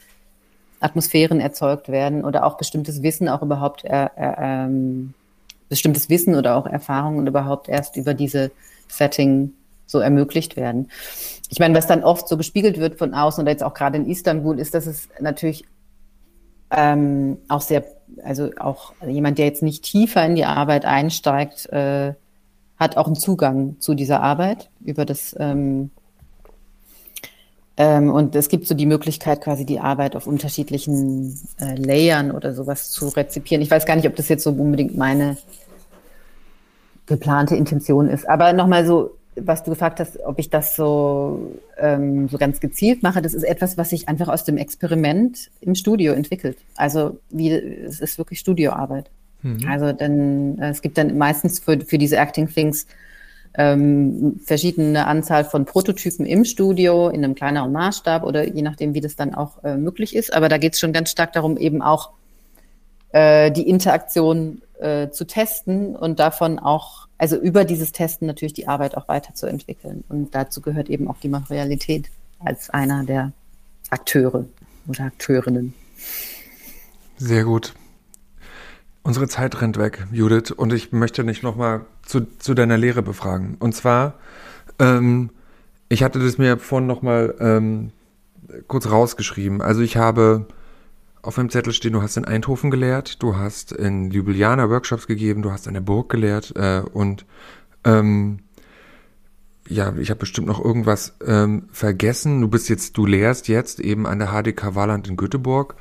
[0.81, 5.13] Atmosphären erzeugt werden oder auch bestimmtes Wissen auch überhaupt, äh, äh, ähm,
[5.69, 8.51] bestimmtes Wissen oder auch Erfahrungen überhaupt erst über diese
[8.87, 9.53] Setting
[9.85, 10.89] so ermöglicht werden.
[11.49, 14.09] Ich meine, was dann oft so gespiegelt wird von außen oder jetzt auch gerade in
[14.09, 15.65] Istanbul, ist, dass es natürlich
[16.71, 17.83] ähm, auch sehr,
[18.23, 22.13] also auch jemand, der jetzt nicht tiefer in die Arbeit einsteigt, äh,
[22.77, 25.91] hat auch einen Zugang zu dieser Arbeit über das ähm,
[27.83, 32.91] und es gibt so die Möglichkeit, quasi die Arbeit auf unterschiedlichen äh, Layern oder sowas
[32.91, 33.61] zu rezipieren.
[33.61, 35.37] Ich weiß gar nicht, ob das jetzt so unbedingt meine
[37.05, 38.27] geplante Intention ist.
[38.27, 43.03] Aber nochmal so, was du gefragt hast, ob ich das so, ähm, so ganz gezielt
[43.03, 46.57] mache, das ist etwas, was sich einfach aus dem Experiment im Studio entwickelt.
[46.75, 49.09] Also wie, es ist wirklich Studioarbeit.
[49.41, 49.67] Mhm.
[49.67, 52.85] Also dann, es gibt dann meistens für, für diese Acting Things
[53.55, 59.01] ähm, verschiedene Anzahl von Prototypen im Studio in einem kleineren Maßstab oder je nachdem, wie
[59.01, 60.33] das dann auch äh, möglich ist.
[60.33, 62.11] Aber da geht es schon ganz stark darum, eben auch
[63.11, 68.67] äh, die Interaktion äh, zu testen und davon auch, also über dieses Testen natürlich die
[68.67, 70.03] Arbeit auch weiterzuentwickeln.
[70.07, 73.31] Und dazu gehört eben auch die Materialität als einer der
[73.89, 74.45] Akteure
[74.87, 75.73] oder Akteurinnen.
[77.17, 77.73] Sehr gut.
[79.03, 83.55] Unsere Zeit rennt weg, Judith, und ich möchte nicht nochmal zu, zu deiner Lehre befragen.
[83.59, 84.15] Und zwar,
[84.79, 85.29] ähm,
[85.87, 87.91] ich hatte das mir vorhin nochmal ähm,
[88.67, 89.61] kurz rausgeschrieben.
[89.61, 90.45] Also ich habe
[91.21, 95.41] auf dem Zettel stehen, du hast in Eindhoven gelehrt, du hast in Ljubljana Workshops gegeben,
[95.41, 97.25] du hast an der Burg gelehrt äh, und
[97.85, 98.39] ähm,
[99.69, 102.41] ja, ich habe bestimmt noch irgendwas ähm, vergessen.
[102.41, 105.75] Du bist jetzt, du lehrst jetzt eben an der HDK Warland in Göteborg.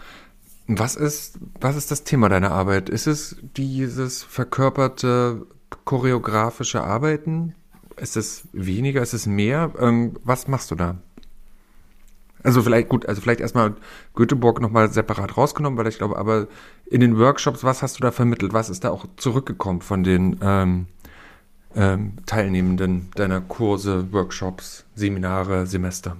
[0.68, 2.88] Was ist, was ist das Thema deiner Arbeit?
[2.88, 5.44] Ist es dieses verkörperte
[5.84, 7.54] choreografische Arbeiten?
[7.96, 9.02] Ist es weniger?
[9.02, 9.72] Ist es mehr?
[9.78, 10.96] Ähm, was machst du da?
[12.42, 13.74] Also vielleicht, gut, also vielleicht erstmal
[14.14, 16.46] Göteborg nochmal separat rausgenommen, weil ich glaube, aber
[16.86, 18.52] in den Workshops, was hast du da vermittelt?
[18.52, 20.86] Was ist da auch zurückgekommen von den ähm,
[21.76, 26.16] ähm, Teilnehmenden deiner Kurse, Workshops, Seminare, Semester?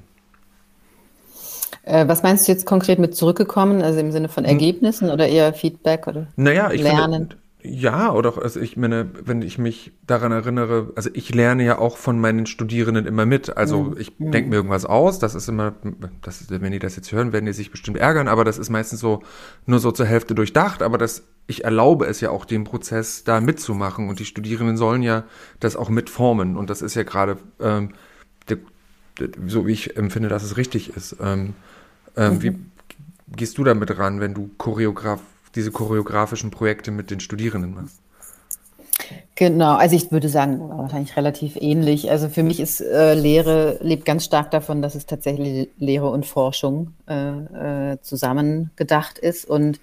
[1.83, 4.51] Äh, was meinst du jetzt konkret mit zurückgekommen, also im Sinne von hm.
[4.51, 5.15] Ergebnissen hm.
[5.15, 7.29] oder eher Feedback oder naja, ich Lernen?
[7.29, 11.79] Finde, ja, oder also ich meine, wenn ich mich daran erinnere, also ich lerne ja
[11.79, 13.57] auch von meinen Studierenden immer mit.
[13.57, 13.97] Also mhm.
[13.99, 14.33] ich mhm.
[14.33, 15.75] denke mir irgendwas aus, das ist immer,
[16.23, 18.71] das ist, wenn die das jetzt hören, werden die sich bestimmt ärgern, aber das ist
[18.71, 19.23] meistens so
[19.67, 23.41] nur so zur Hälfte durchdacht, aber das, ich erlaube es ja auch dem Prozess da
[23.41, 25.25] mitzumachen und die Studierenden sollen ja
[25.59, 27.91] das auch mitformen und das ist ja gerade ähm,
[28.49, 28.59] der,
[29.19, 31.17] der, so wie ich empfinde, dass es richtig ist.
[31.21, 31.55] Ähm,
[32.17, 32.43] ähm, mhm.
[32.43, 32.59] Wie
[33.37, 35.21] gehst du damit ran, wenn du Choreograf
[35.55, 38.01] diese choreografischen Projekte mit den Studierenden machst?
[39.35, 42.11] Genau, also ich würde sagen, wahrscheinlich relativ ähnlich.
[42.11, 46.27] Also für mich ist äh, Lehre, lebt ganz stark davon, dass es tatsächlich Lehre und
[46.27, 49.81] Forschung äh, äh, zusammen gedacht ist und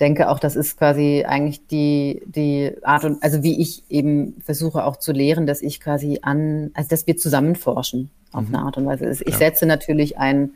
[0.00, 4.84] denke auch, das ist quasi eigentlich die, die Art und, also wie ich eben versuche
[4.84, 8.54] auch zu lehren, dass ich quasi an, also dass wir zusammen forschen auf mhm.
[8.54, 9.08] eine Art und Weise.
[9.08, 9.38] Ich ja.
[9.38, 10.50] setze natürlich ein,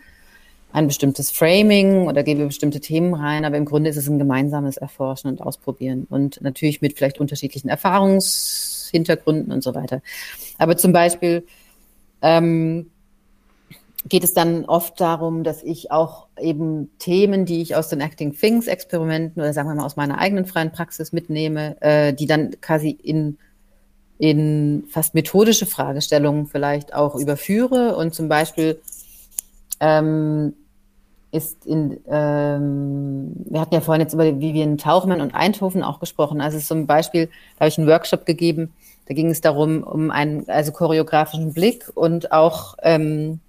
[0.72, 4.76] ein bestimmtes Framing oder gebe bestimmte Themen rein, aber im Grunde ist es ein gemeinsames
[4.76, 10.00] Erforschen und Ausprobieren und natürlich mit vielleicht unterschiedlichen Erfahrungshintergründen und so weiter.
[10.58, 11.44] Aber zum Beispiel
[12.22, 12.90] ähm,
[14.08, 18.34] geht es dann oft darum, dass ich auch eben Themen, die ich aus den Acting
[18.34, 22.60] Things Experimenten oder sagen wir mal aus meiner eigenen freien Praxis mitnehme, äh, die dann
[22.60, 23.38] quasi in
[24.18, 28.78] in fast methodische Fragestellungen vielleicht auch überführe und zum Beispiel
[29.80, 30.54] ähm,
[31.32, 36.40] ist in, ähm, wir hatten ja vorhin jetzt über Vivian Tauchmann und Eindhoven auch gesprochen.
[36.40, 37.26] Also zum Beispiel,
[37.56, 38.72] da habe ich einen Workshop gegeben,
[39.06, 43.40] da ging es darum, um einen also choreografischen Blick und auch ähm,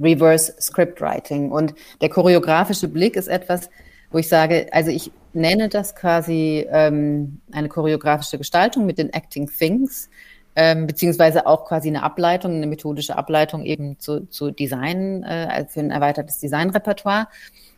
[0.00, 1.50] Reverse Script Writing.
[1.50, 3.70] Und der choreografische Blick ist etwas,
[4.10, 9.48] wo ich sage, also ich nenne das quasi ähm, eine choreografische Gestaltung mit den Acting
[9.48, 10.08] Things
[10.56, 15.80] ähm, beziehungsweise auch quasi eine Ableitung, eine methodische Ableitung eben zu, zu Design, äh, für
[15.80, 17.28] ein erweitertes Designrepertoire.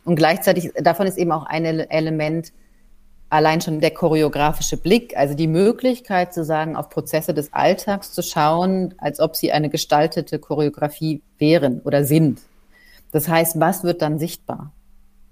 [0.05, 2.53] Und gleichzeitig, davon ist eben auch ein Element
[3.29, 8.23] allein schon der choreografische Blick, also die Möglichkeit zu sagen, auf Prozesse des Alltags zu
[8.23, 12.41] schauen, als ob sie eine gestaltete Choreografie wären oder sind.
[13.11, 14.73] Das heißt, was wird dann sichtbar?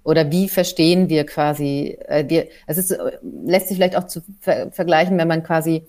[0.03, 4.71] Oder wie verstehen wir quasi, äh, wir, es ist, lässt sich vielleicht auch zu ver
[4.71, 5.87] vergleichen, wenn man quasi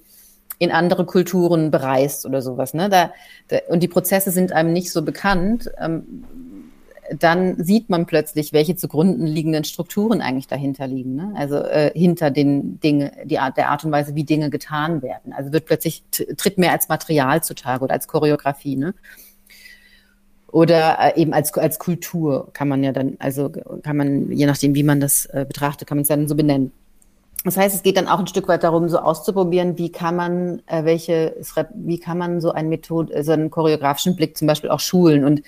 [0.59, 2.75] in andere Kulturen bereist oder sowas.
[2.75, 2.89] Ne?
[2.89, 3.13] Da,
[3.49, 5.71] da, und die Prozesse sind einem nicht so bekannt.
[5.79, 6.25] Ähm,
[7.19, 11.15] dann sieht man plötzlich, welche zugrunde liegenden Strukturen eigentlich dahinter liegen.
[11.15, 11.33] Ne?
[11.37, 15.33] Also äh, hinter den Dinge, die Art, der Art und Weise, wie Dinge getan werden.
[15.33, 18.77] Also wird plötzlich tritt mehr als Material zutage oder als Choreografie.
[18.77, 18.95] Ne?
[20.51, 24.75] Oder äh, eben als, als Kultur kann man ja dann, also kann man, je nachdem,
[24.75, 26.73] wie man das äh, betrachtet, kann man es dann so benennen.
[27.47, 30.63] Das heißt, es geht dann auch ein Stück weit darum, so auszuprobieren, wie kann man,
[30.67, 31.37] äh, welche,
[31.75, 35.25] wie kann man so einen Methode, so einen choreografischen Blick zum Beispiel auch schulen.
[35.25, 35.43] Und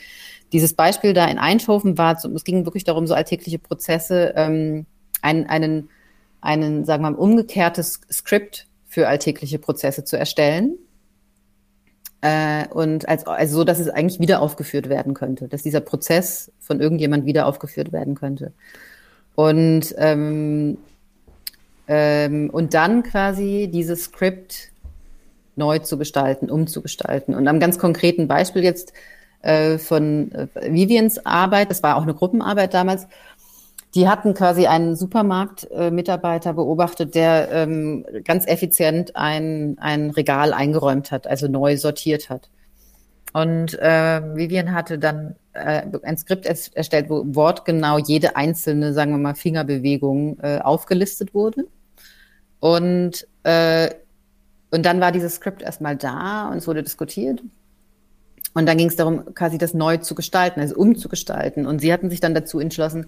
[0.53, 4.87] dieses Beispiel da in Eindhoven war, es ging wirklich darum, so alltägliche Prozesse, ähm,
[5.23, 5.91] einen, einen,
[6.41, 10.79] einen, sagen wir mal, umgekehrtes Skript für alltägliche Prozesse zu erstellen.
[12.21, 16.53] Äh, und als, also so, dass es eigentlich wieder aufgeführt werden könnte, dass dieser Prozess
[16.61, 18.53] von irgendjemand wieder aufgeführt werden könnte.
[19.35, 20.79] Und ähm,
[21.89, 24.71] ähm, und dann quasi dieses Skript
[25.57, 27.35] neu zu gestalten, umzugestalten.
[27.35, 28.93] Und am ganz konkreten Beispiel jetzt
[29.43, 33.07] äh, von äh, Vivians Arbeit, das war auch eine Gruppenarbeit damals,
[33.95, 41.11] die hatten quasi einen Supermarktmitarbeiter äh, beobachtet, der ähm, ganz effizient ein, ein Regal eingeräumt
[41.11, 42.51] hat, also neu sortiert hat.
[43.33, 49.19] Und äh, Vivian hatte dann äh, ein Skript erstellt, wo wortgenau jede einzelne, sagen wir
[49.19, 51.67] mal, Fingerbewegung äh, aufgelistet wurde.
[52.61, 53.91] Und, äh,
[54.71, 57.43] und dann war dieses Skript erstmal da und es wurde diskutiert.
[58.55, 61.67] Und dann ging es darum, quasi das neu zu gestalten, also umzugestalten.
[61.67, 63.07] Und sie hatten sich dann dazu entschlossen,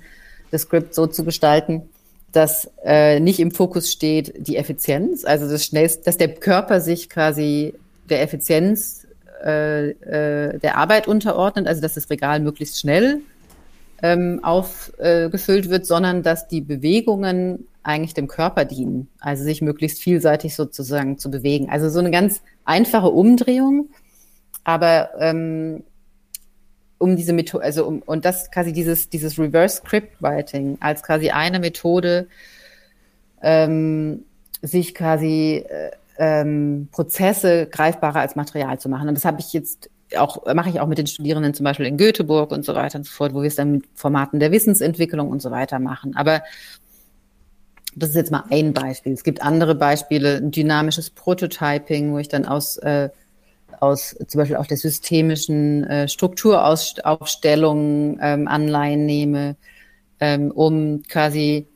[0.50, 1.88] das Skript so zu gestalten,
[2.32, 7.10] dass äh, nicht im Fokus steht die Effizienz, also das schnellst, dass der Körper sich
[7.10, 7.74] quasi
[8.08, 9.06] der Effizienz
[9.44, 13.20] äh, äh, der Arbeit unterordnet, also dass das Regal möglichst schnell
[14.02, 20.00] ähm, aufgefüllt äh, wird, sondern dass die Bewegungen eigentlich dem Körper dienen, also sich möglichst
[20.02, 21.70] vielseitig sozusagen zu bewegen.
[21.70, 23.88] Also so eine ganz einfache Umdrehung,
[24.64, 25.82] aber ähm,
[26.98, 31.30] um diese Methode, also um, und das quasi dieses, dieses Reverse Script Writing als quasi
[31.30, 32.28] eine Methode,
[33.42, 34.24] ähm,
[34.60, 39.08] sich quasi äh, ähm, Prozesse greifbarer als Material zu machen.
[39.08, 41.96] Und das habe ich jetzt auch, mache ich auch mit den Studierenden zum Beispiel in
[41.96, 45.28] Göteborg und so weiter und so fort, wo wir es dann mit Formaten der Wissensentwicklung
[45.28, 46.16] und so weiter machen.
[46.16, 46.42] Aber
[47.96, 49.12] das ist jetzt mal ein Beispiel.
[49.12, 53.10] Es gibt andere Beispiele, ein dynamisches Prototyping, wo ich dann aus äh,
[53.80, 59.56] aus zum Beispiel auch der systemischen äh, Strukturaufstellung ähm, Anleihen nehme,
[60.20, 61.66] ähm, um quasi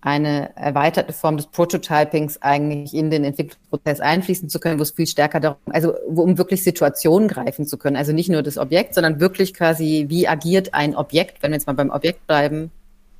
[0.00, 5.08] eine erweiterte Form des Prototypings eigentlich in den Entwicklungsprozess einfließen zu können, wo es viel
[5.08, 7.96] stärker darum, also um wirklich Situationen greifen zu können.
[7.96, 11.66] Also nicht nur das Objekt, sondern wirklich quasi, wie agiert ein Objekt, wenn wir jetzt
[11.66, 12.70] mal beim Objekt bleiben,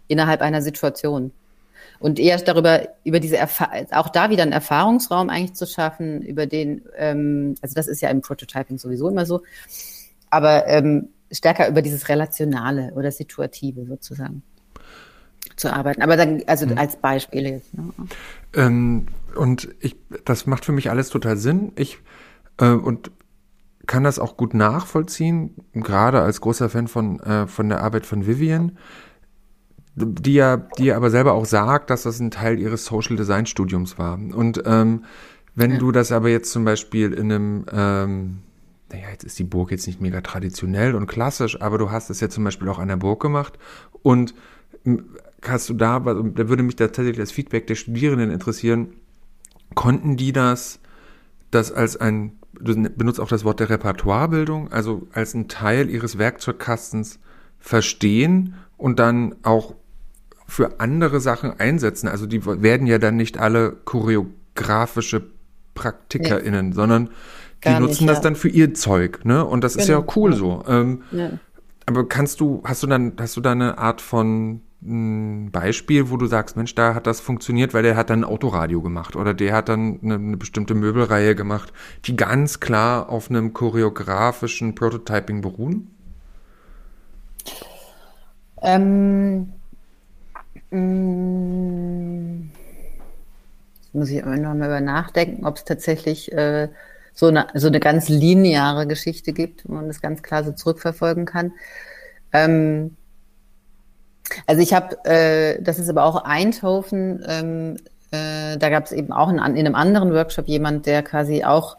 [0.07, 1.33] innerhalb einer Situation.
[1.99, 6.47] Und eher darüber, über diese Erfa auch da wieder einen Erfahrungsraum eigentlich zu schaffen, über
[6.47, 9.43] den, ähm, also das ist ja im Prototyping sowieso immer so,
[10.31, 14.45] aber ähm, stärker über dieses Relationale oder Situative sozusagen
[15.57, 16.03] zu arbeiten.
[16.03, 16.79] Aber dann, also mhm.
[16.79, 17.75] als Beispiel jetzt.
[17.75, 17.93] Ne?
[18.55, 21.73] Ähm, und ich, das macht für mich alles total Sinn.
[21.77, 21.99] Ich
[22.59, 23.11] äh, und
[23.87, 28.27] kann das auch gut nachvollziehen, gerade als großer Fan von, äh, von der Arbeit von
[28.27, 28.77] Vivian,
[29.95, 33.47] die ja, die ja aber selber auch sagt, dass das ein Teil ihres Social Design
[33.47, 34.15] Studiums war.
[34.15, 35.05] Und ähm,
[35.55, 35.79] wenn ja.
[35.79, 38.39] du das aber jetzt zum Beispiel in einem ähm,
[38.91, 42.21] naja, jetzt ist die Burg jetzt nicht mega traditionell und klassisch, aber du hast es
[42.21, 43.59] ja zum Beispiel auch an der Burg gemacht
[44.03, 44.35] und
[45.43, 48.89] hast du da, da würde mich tatsächlich das Feedback der Studierenden interessieren,
[49.74, 50.80] konnten die das,
[51.51, 56.18] das als ein, du benutzt auch das Wort der Repertoirebildung, also als ein Teil ihres
[56.18, 57.18] Werkzeugkastens
[57.59, 59.74] verstehen und dann auch
[60.47, 62.09] für andere Sachen einsetzen.
[62.09, 65.26] Also die werden ja dann nicht alle choreografische
[65.74, 66.74] PraktikerInnen, nee.
[66.74, 67.11] sondern
[67.64, 68.22] die Gar nutzen nicht, das ja.
[68.22, 69.45] dann für ihr Zeug, ne?
[69.45, 69.82] Und das genau.
[69.82, 70.12] ist ja genau.
[70.16, 70.64] cool so.
[70.66, 71.30] Ähm, ja.
[71.86, 76.16] Aber kannst du, hast du dann, hast du da eine Art von ein Beispiel, wo
[76.16, 79.35] du sagst, Mensch, da hat das funktioniert, weil der hat dann ein Autoradio gemacht oder
[79.35, 81.72] der hat dann eine, eine bestimmte Möbelreihe gemacht,
[82.05, 85.91] die ganz klar auf einem choreografischen Prototyping beruhen?
[88.62, 89.53] Ähm,
[90.70, 92.51] mh, mm,
[93.93, 96.68] muss ich immer noch mal über nachdenken, ob es tatsächlich äh,
[97.14, 101.24] so, eine, so eine ganz lineare Geschichte gibt, wo man das ganz klar so zurückverfolgen
[101.24, 101.53] kann.
[102.33, 102.97] Ähm,
[104.47, 107.76] also ich habe, äh, das ist aber auch Eindhoven, ähm,
[108.11, 111.76] äh, da gab es eben auch in, in, einem anderen Workshop jemand, der quasi auch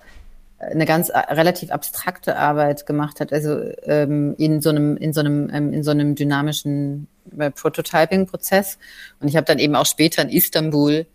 [0.59, 5.21] eine ganz äh, relativ abstrakte Arbeit gemacht hat, also ähm, in so einem in so
[5.21, 8.77] einem ähm, in so einem dynamischen äh, Prototyping-Prozess.
[9.19, 11.05] Und ich habe dann eben auch später in Istanbul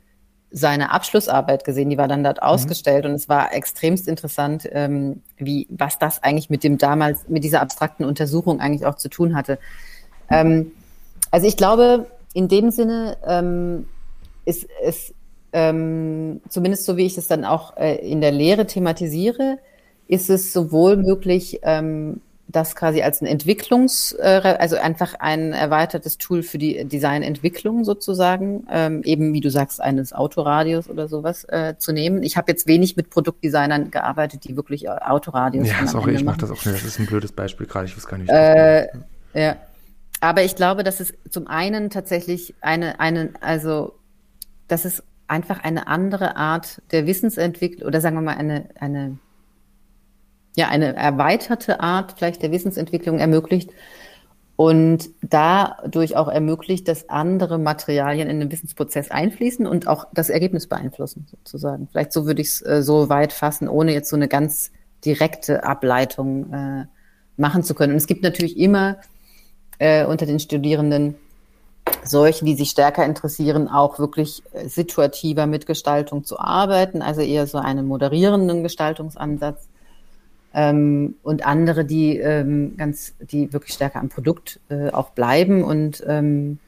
[0.51, 2.45] seine Abschlussarbeit gesehen, die war dann dort mhm.
[2.45, 7.45] ausgestellt und es war extremst interessant, ähm, wie was das eigentlich mit dem damals mit
[7.45, 9.59] dieser abstrakten Untersuchung eigentlich auch zu tun hatte.
[10.31, 10.73] Ähm,
[11.35, 13.89] also ich glaube, in dem Sinne ähm,
[14.45, 15.13] ist es
[15.53, 19.59] ähm, zumindest so wie ich es dann auch äh, in der Lehre thematisiere,
[20.07, 26.19] ist es sowohl möglich, ähm, das quasi als ein Entwicklungs, äh, also einfach ein erweitertes
[26.19, 31.75] Tool für die Designentwicklung sozusagen, ähm, eben wie du sagst, eines Autoradios oder sowas äh,
[31.79, 32.23] zu nehmen.
[32.23, 36.53] Ich habe jetzt wenig mit Produktdesignern gearbeitet, die wirklich Autoradios Ja, sorry, ich mache das
[36.53, 36.77] auch nicht.
[36.77, 38.31] Das ist ein blödes Beispiel gerade, ich weiß gar nicht.
[38.31, 38.87] Äh,
[39.35, 39.57] ja,
[40.25, 43.95] aber ich glaube, dass es zum einen tatsächlich eine, eine, also,
[44.69, 49.19] dass es einfach eine andere Art der Wissensentwicklung oder sagen wir mal eine, eine,
[50.57, 53.71] ja, eine erweiterte Art vielleicht der Wissensentwicklung ermöglicht
[54.57, 60.69] und dadurch auch ermöglicht, dass andere Materialien in den Wissensprozess einfließen und auch das Ergebnis
[60.69, 61.89] beeinflussen, sozusagen.
[61.89, 64.73] Vielleicht so würde ich es äh, so weit fassen, ohne jetzt so eine ganz
[65.05, 66.87] direkte Ableitung äh,
[67.37, 67.93] machen zu können.
[67.93, 68.97] Und es gibt natürlich immer
[69.79, 71.17] äh, unter den Studierenden
[72.03, 77.47] solche, die sich stärker interessieren, auch wirklich äh, situativer mit Gestaltung zu arbeiten, also eher
[77.47, 79.69] so einen moderierenden Gestaltungsansatz.
[80.57, 86.05] Ähm, und andere, die ähm, ganz, die wirklich stärker am Produkt äh, auch bleiben und
[86.07, 86.59] ähm,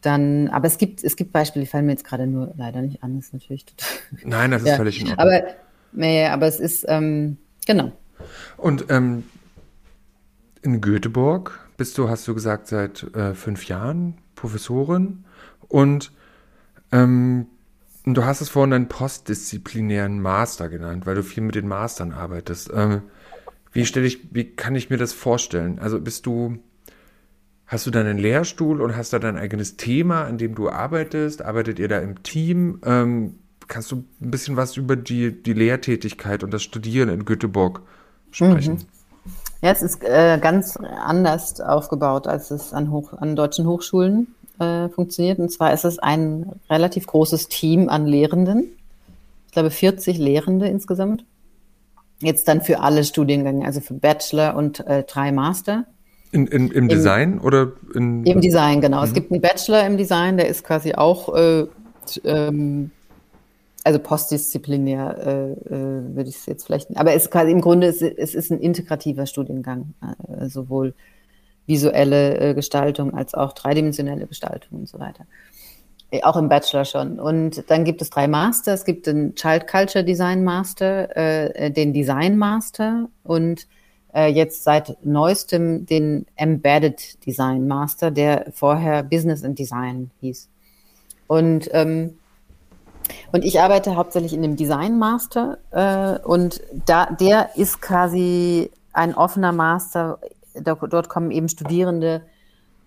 [0.00, 3.02] dann, aber es gibt, es gibt Beispiele, die fallen mir jetzt gerade nur leider nicht
[3.02, 3.88] an, das ist natürlich total.
[4.24, 4.76] Nein, das ist ja.
[4.76, 5.26] völlig in Ordnung.
[5.26, 5.42] Aber,
[5.92, 7.36] nee, aber es ist, ähm,
[7.66, 7.92] genau.
[8.56, 9.24] Und ähm,
[10.62, 15.24] in Göteborg bist du, hast du gesagt, seit äh, fünf Jahren Professorin
[15.66, 16.12] und
[16.92, 17.46] ähm,
[18.04, 22.70] du hast es vorhin einen postdisziplinären Master genannt, weil du viel mit den Mastern arbeitest.
[22.74, 23.00] Ähm,
[23.72, 25.78] wie stelle ich, wie kann ich mir das vorstellen?
[25.78, 26.58] Also bist du,
[27.64, 31.40] hast du dann einen Lehrstuhl und hast da dein eigenes Thema, an dem du arbeitest?
[31.40, 32.82] Arbeitet ihr da im Team?
[32.84, 33.36] Ähm,
[33.68, 37.80] kannst du ein bisschen was über die, die Lehrtätigkeit und das Studieren in Göteborg
[38.32, 38.74] sprechen?
[38.74, 38.99] Mhm.
[39.62, 44.88] Ja, es ist äh, ganz anders aufgebaut, als es an, Hoch an deutschen Hochschulen äh,
[44.88, 45.38] funktioniert.
[45.38, 48.72] Und zwar ist es ein relativ großes Team an Lehrenden.
[49.46, 51.24] Ich glaube 40 Lehrende insgesamt.
[52.20, 55.84] Jetzt dann für alle Studiengänge, also für Bachelor und äh, drei Master.
[56.32, 58.98] In, in, Im Design Im, oder in, Im Design, genau.
[58.98, 59.04] Mhm.
[59.04, 61.66] Es gibt einen Bachelor im Design, der ist quasi auch äh,
[62.24, 62.92] ähm,
[63.84, 68.02] also postdisziplinär äh, äh, würde ich es jetzt vielleicht, aber es kann, im Grunde ist,
[68.02, 69.94] es ist ein integrativer Studiengang,
[70.28, 70.94] äh, sowohl
[71.66, 75.24] visuelle äh, Gestaltung als auch dreidimensionelle Gestaltung und so weiter.
[76.10, 77.18] Äh, auch im Bachelor schon.
[77.18, 78.74] Und dann gibt es drei Master.
[78.74, 83.66] Es gibt den Child Culture Design Master, äh, den Design Master und
[84.12, 90.48] jetzt seit neuestem den Embedded Design Master, der vorher Business and Design hieß.
[91.28, 92.18] Und ähm,
[93.32, 99.14] und ich arbeite hauptsächlich in dem Design Master äh, und da der ist quasi ein
[99.14, 100.18] offener Master.
[100.54, 102.22] Da, dort kommen eben Studierende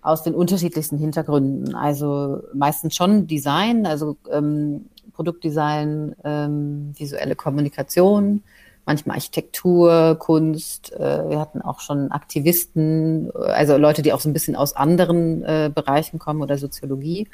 [0.02, 1.74] aus den unterschiedlichsten Hintergründen.
[1.74, 8.42] Also meistens schon Design, also ähm, Produktdesign, ähm, visuelle Kommunikation,
[8.84, 10.92] manchmal Architektur, Kunst.
[10.92, 15.42] Äh, wir hatten auch schon Aktivisten, also Leute, die auch so ein bisschen aus anderen
[15.42, 17.28] äh, Bereichen kommen oder Soziologie.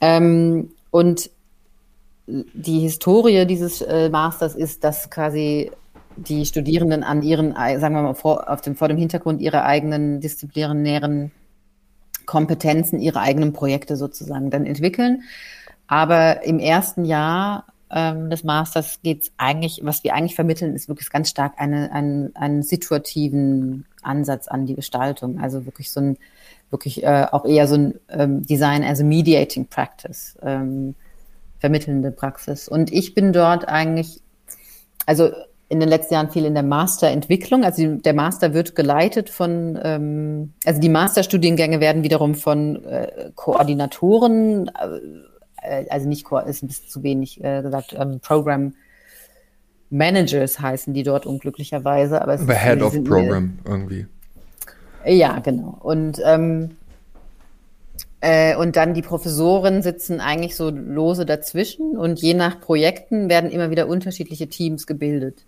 [0.00, 1.30] Ähm, und
[2.28, 5.70] die Historie dieses äh, Masters ist, dass quasi
[6.16, 10.20] die Studierenden an ihren, sagen wir mal, vor, auf dem, vor dem Hintergrund ihrer eigenen
[10.20, 11.30] disziplinären
[12.26, 15.22] Kompetenzen, ihre eigenen Projekte sozusagen dann entwickeln.
[15.86, 20.88] Aber im ersten Jahr ähm, des Masters geht es eigentlich, was wir eigentlich vermitteln, ist
[20.88, 25.40] wirklich ganz stark eine, ein, einen situativen Ansatz an die Gestaltung.
[25.40, 26.18] Also wirklich so ein,
[26.70, 30.94] wirklich äh, auch eher so ein ähm, Design as a Mediating Practice, ähm,
[31.58, 32.68] vermittelnde Praxis.
[32.68, 34.20] Und ich bin dort eigentlich,
[35.06, 35.30] also
[35.68, 37.64] in den letzten Jahren viel in der Masterentwicklung.
[37.64, 44.70] Also der Master wird geleitet von, ähm, also die Masterstudiengänge werden wiederum von äh, Koordinatoren,
[45.62, 48.72] äh, also nicht, ist ein bisschen zu wenig äh, gesagt, ähm, Program
[49.90, 52.22] Managers heißen die dort unglücklicherweise.
[52.22, 54.06] Aber, es aber Head of Program irgendwie.
[55.04, 55.78] Ja, genau.
[55.80, 56.77] Und ähm,
[58.20, 63.50] äh, und dann die Professoren sitzen eigentlich so lose dazwischen und je nach Projekten werden
[63.50, 65.44] immer wieder unterschiedliche Teams gebildet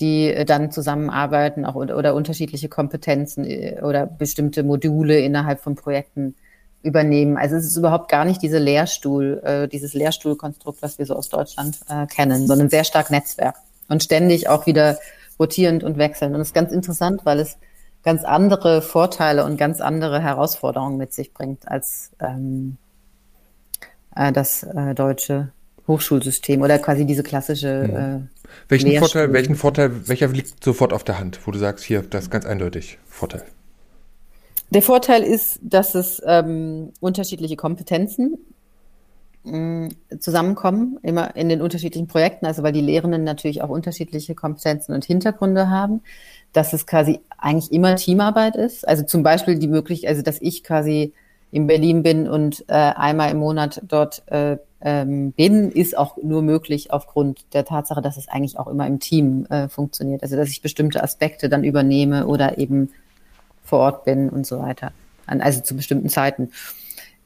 [0.00, 5.74] die äh, dann zusammenarbeiten auch oder, oder unterschiedliche Kompetenzen äh, oder bestimmte Module innerhalb von
[5.74, 6.34] Projekten
[6.82, 7.36] übernehmen.
[7.36, 11.78] Also es ist überhaupt gar nicht diese Lehrstuhl, dieses Lehrstuhlkonstrukt, was wir so aus Deutschland
[12.12, 13.54] kennen, sondern sehr stark Netzwerk
[13.88, 14.98] und ständig auch wieder
[15.38, 16.32] rotierend und wechseln.
[16.32, 17.56] Und das ist ganz interessant, weil es
[18.02, 22.76] ganz andere Vorteile und ganz andere Herausforderungen mit sich bringt als ähm,
[24.14, 25.52] äh, das äh, deutsche
[25.86, 27.88] Hochschulsystem oder quasi diese klassische.
[27.92, 28.16] Ja.
[28.16, 28.20] Äh,
[28.68, 32.24] welchen Vorteil, welchen Vorteil, welcher liegt sofort auf der Hand, wo du sagst, hier, das
[32.24, 33.44] ist ganz eindeutig Vorteil?
[34.70, 38.38] Der Vorteil ist, dass es ähm, unterschiedliche Kompetenzen
[39.44, 39.90] mh, mm,
[40.20, 45.04] zusammenkommen, immer in den unterschiedlichen Projekten, also weil die Lehrenden natürlich auch unterschiedliche Kompetenzen und
[45.04, 46.02] Hintergründe haben,
[46.52, 48.86] dass es quasi eigentlich immer Teamarbeit ist.
[48.86, 51.12] Also zum Beispiel die Möglichkeit, also dass ich quasi
[51.50, 56.42] in Berlin bin und äh, einmal im Monat dort äh, ähm, bin, ist auch nur
[56.42, 60.22] möglich aufgrund der Tatsache, dass es eigentlich auch immer im Team äh, funktioniert.
[60.22, 62.90] Also dass ich bestimmte Aspekte dann übernehme oder eben
[63.62, 64.92] vor Ort bin und so weiter.
[65.26, 66.50] Also zu bestimmten Zeiten.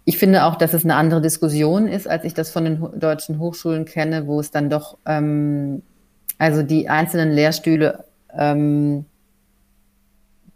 [0.04, 3.38] Ich finde auch, dass es eine andere Diskussion ist, als ich das von den deutschen
[3.38, 5.82] Hochschulen kenne, wo es dann doch, ähm,
[6.38, 8.04] also die einzelnen Lehrstühle
[8.36, 9.06] ähm,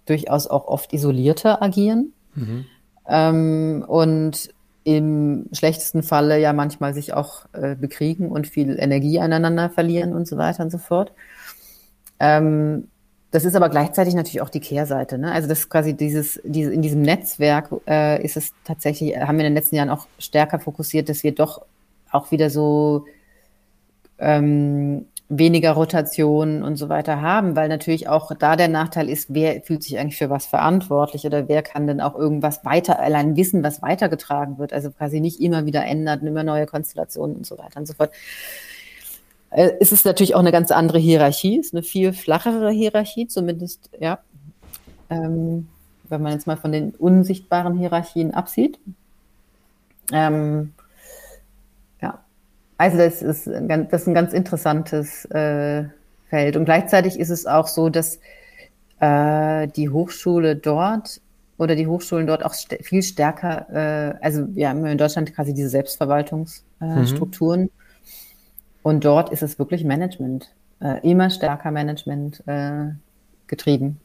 [0.07, 2.13] durchaus auch oft isolierter agieren.
[2.35, 2.65] Mhm.
[3.09, 4.51] Ähm, und
[4.85, 10.27] im schlechtesten Falle ja manchmal sich auch äh, bekriegen und viel Energie aneinander verlieren und
[10.27, 11.13] so weiter und so fort.
[12.19, 12.89] Ähm,
[13.31, 15.17] das ist aber gleichzeitig natürlich auch die Kehrseite.
[15.19, 15.33] Ne?
[15.33, 19.45] Also das ist quasi dieses, diese, in diesem Netzwerk äh, ist es tatsächlich, haben wir
[19.45, 21.63] in den letzten Jahren auch stärker fokussiert, dass wir doch
[22.11, 23.05] auch wieder so
[24.19, 29.63] ähm, weniger Rotation und so weiter haben, weil natürlich auch da der Nachteil ist, wer
[29.63, 33.63] fühlt sich eigentlich für was verantwortlich oder wer kann denn auch irgendwas weiter, allein wissen,
[33.63, 37.79] was weitergetragen wird, also quasi nicht immer wieder ändert, immer neue Konstellationen und so weiter
[37.79, 38.11] und so fort.
[39.51, 43.89] Äh, es ist natürlich auch eine ganz andere Hierarchie, ist eine viel flachere Hierarchie, zumindest,
[44.01, 44.19] ja,
[45.11, 45.69] ähm,
[46.09, 48.81] wenn man jetzt mal von den unsichtbaren Hierarchien absieht.
[50.13, 50.73] Ähm,
[52.81, 55.85] also das ist, ein, das ist ein ganz interessantes äh,
[56.31, 56.57] Feld.
[56.57, 58.19] Und gleichzeitig ist es auch so, dass
[59.01, 61.21] äh, die Hochschule dort
[61.59, 65.53] oder die Hochschulen dort auch st viel stärker, äh, also wir haben in Deutschland quasi
[65.53, 67.65] diese Selbstverwaltungsstrukturen.
[67.65, 67.71] Mhm.
[68.83, 70.51] Und dort ist es wirklich Management,
[70.81, 72.93] äh, immer stärker Management äh,
[73.47, 74.01] getrieben.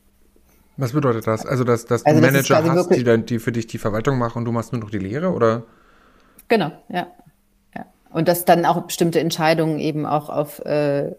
[0.76, 1.46] Was bedeutet das?
[1.46, 4.40] Also, dass, dass also du Manager hast, die, dann, die für dich die Verwaltung machen
[4.40, 5.64] und du machst nur noch die Lehre, oder?
[6.50, 7.08] Genau, ja.
[8.16, 11.12] Und dass dann auch bestimmte Entscheidungen eben auch auf äh,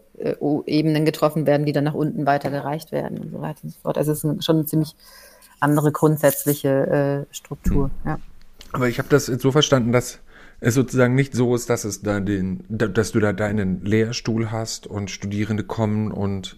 [0.65, 3.99] Ebenen getroffen werden, die dann nach unten weitergereicht werden und so weiter und so fort.
[3.99, 4.95] Also es ist schon eine ziemlich
[5.59, 7.91] andere grundsätzliche äh, Struktur.
[8.03, 8.09] Mhm.
[8.09, 8.19] Ja.
[8.71, 10.17] Aber ich habe das so verstanden, dass
[10.59, 14.87] es sozusagen nicht so ist, dass es da den, dass du da deinen Lehrstuhl hast
[14.87, 16.57] und Studierende kommen und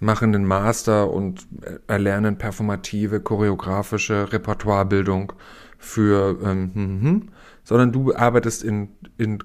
[0.00, 1.46] machen den Master und
[1.86, 5.32] erlernen performative, choreografische Repertoirebildung
[5.78, 7.28] für, ähm, hm, hm,
[7.62, 9.38] sondern du arbeitest in, in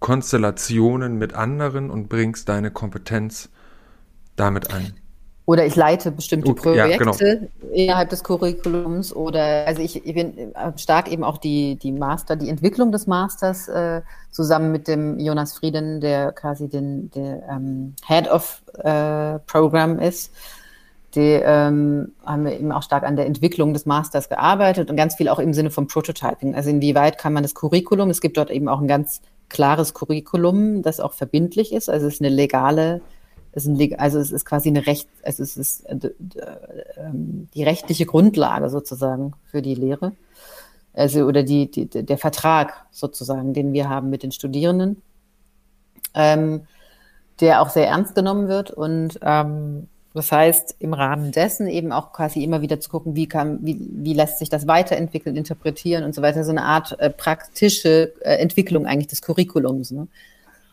[0.00, 3.50] Konstellationen mit anderen und bringst deine Kompetenz
[4.34, 4.94] damit ein.
[5.50, 7.16] Oder ich leite bestimmte Projekte ja, genau.
[7.72, 12.36] innerhalb des Curriculums oder also ich, ich, bin äh, stark eben auch die, die Master,
[12.36, 17.94] die Entwicklung des Masters äh, zusammen mit dem Jonas Frieden, der quasi den, der ähm,
[18.06, 20.32] Head of äh, Program ist.
[21.14, 25.16] Die ähm, haben wir eben auch stark an der Entwicklung des Masters gearbeitet und ganz
[25.16, 26.54] viel auch im Sinne vom Prototyping.
[26.54, 30.82] Also inwieweit kann man das Curriculum, es gibt dort eben auch ein ganz klares Curriculum,
[30.82, 33.00] das auch verbindlich ist, also es ist eine legale
[33.52, 36.10] ist ein, also es ist quasi eine Recht, also es ist äh,
[36.96, 40.12] ähm, die rechtliche Grundlage sozusagen für die Lehre.
[40.92, 45.02] Also oder die, die der Vertrag sozusagen, den wir haben mit den Studierenden,
[46.14, 46.62] ähm,
[47.40, 52.12] der auch sehr ernst genommen wird und ähm, das heißt, im Rahmen dessen eben auch
[52.12, 56.14] quasi immer wieder zu gucken, wie kann, wie, wie lässt sich das weiterentwickeln, interpretieren und
[56.14, 56.42] so weiter.
[56.42, 59.92] So eine Art äh, praktische äh, Entwicklung eigentlich des Curriculums.
[59.92, 60.08] Ne?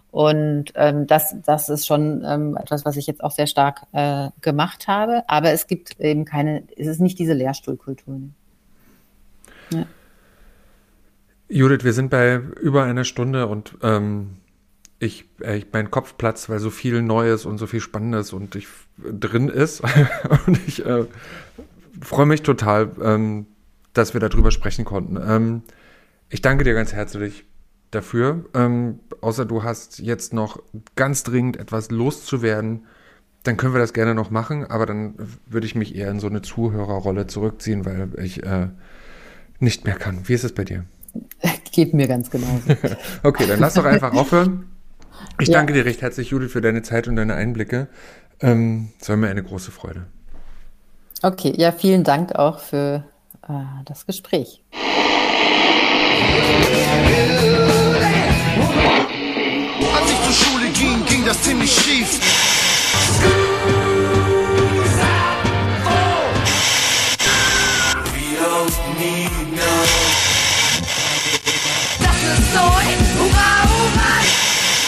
[0.10, 4.30] Und ähm, das, das ist schon ähm, etwas, was ich jetzt auch sehr stark äh,
[4.42, 5.24] gemacht habe.
[5.28, 8.20] Aber es gibt eben keine, es ist nicht diese Lehrstuhlkultur.
[9.72, 9.86] Ja.
[11.50, 14.38] Judith, wir sind bei über einer Stunde und ähm,
[15.00, 18.56] ich, äh, ich, mein Kopf platzt, weil so viel Neues und so viel Spannendes und
[18.56, 18.68] ich
[18.98, 19.82] drin ist.
[20.48, 21.06] und ich äh,
[22.02, 23.48] freue mich total, ähm,
[23.94, 25.18] dass wir darüber sprechen konnten.
[25.18, 25.62] Ähm,
[26.30, 27.46] ich danke dir ganz herzlich
[27.92, 28.46] dafür.
[28.54, 30.62] Ähm, außer du hast jetzt noch
[30.96, 32.86] ganz dringend etwas loszuwerden,
[33.44, 35.14] dann können wir das gerne noch machen, aber dann
[35.46, 38.68] würde ich mich eher in so eine Zuhörerrolle zurückziehen, weil ich äh,
[39.60, 40.28] nicht mehr kann.
[40.28, 40.84] Wie ist es bei dir?
[41.72, 42.76] Geht mir ganz genauso.
[43.24, 44.66] okay, dann lass doch einfach aufhören.
[45.40, 45.56] Ich ja.
[45.56, 47.88] danke dir recht herzlich, Judith, für deine Zeit und deine Einblicke.
[48.40, 50.08] Ähm, es war mir eine große Freude.
[51.22, 53.04] Okay, ja, vielen Dank auch für
[53.48, 53.54] äh,
[53.86, 54.64] das Gespräch.
[59.96, 63.47] Als ich zur Schule ging, ging das ziemlich schief.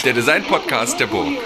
[0.04, 1.36] Der Design-Podcast der Burg.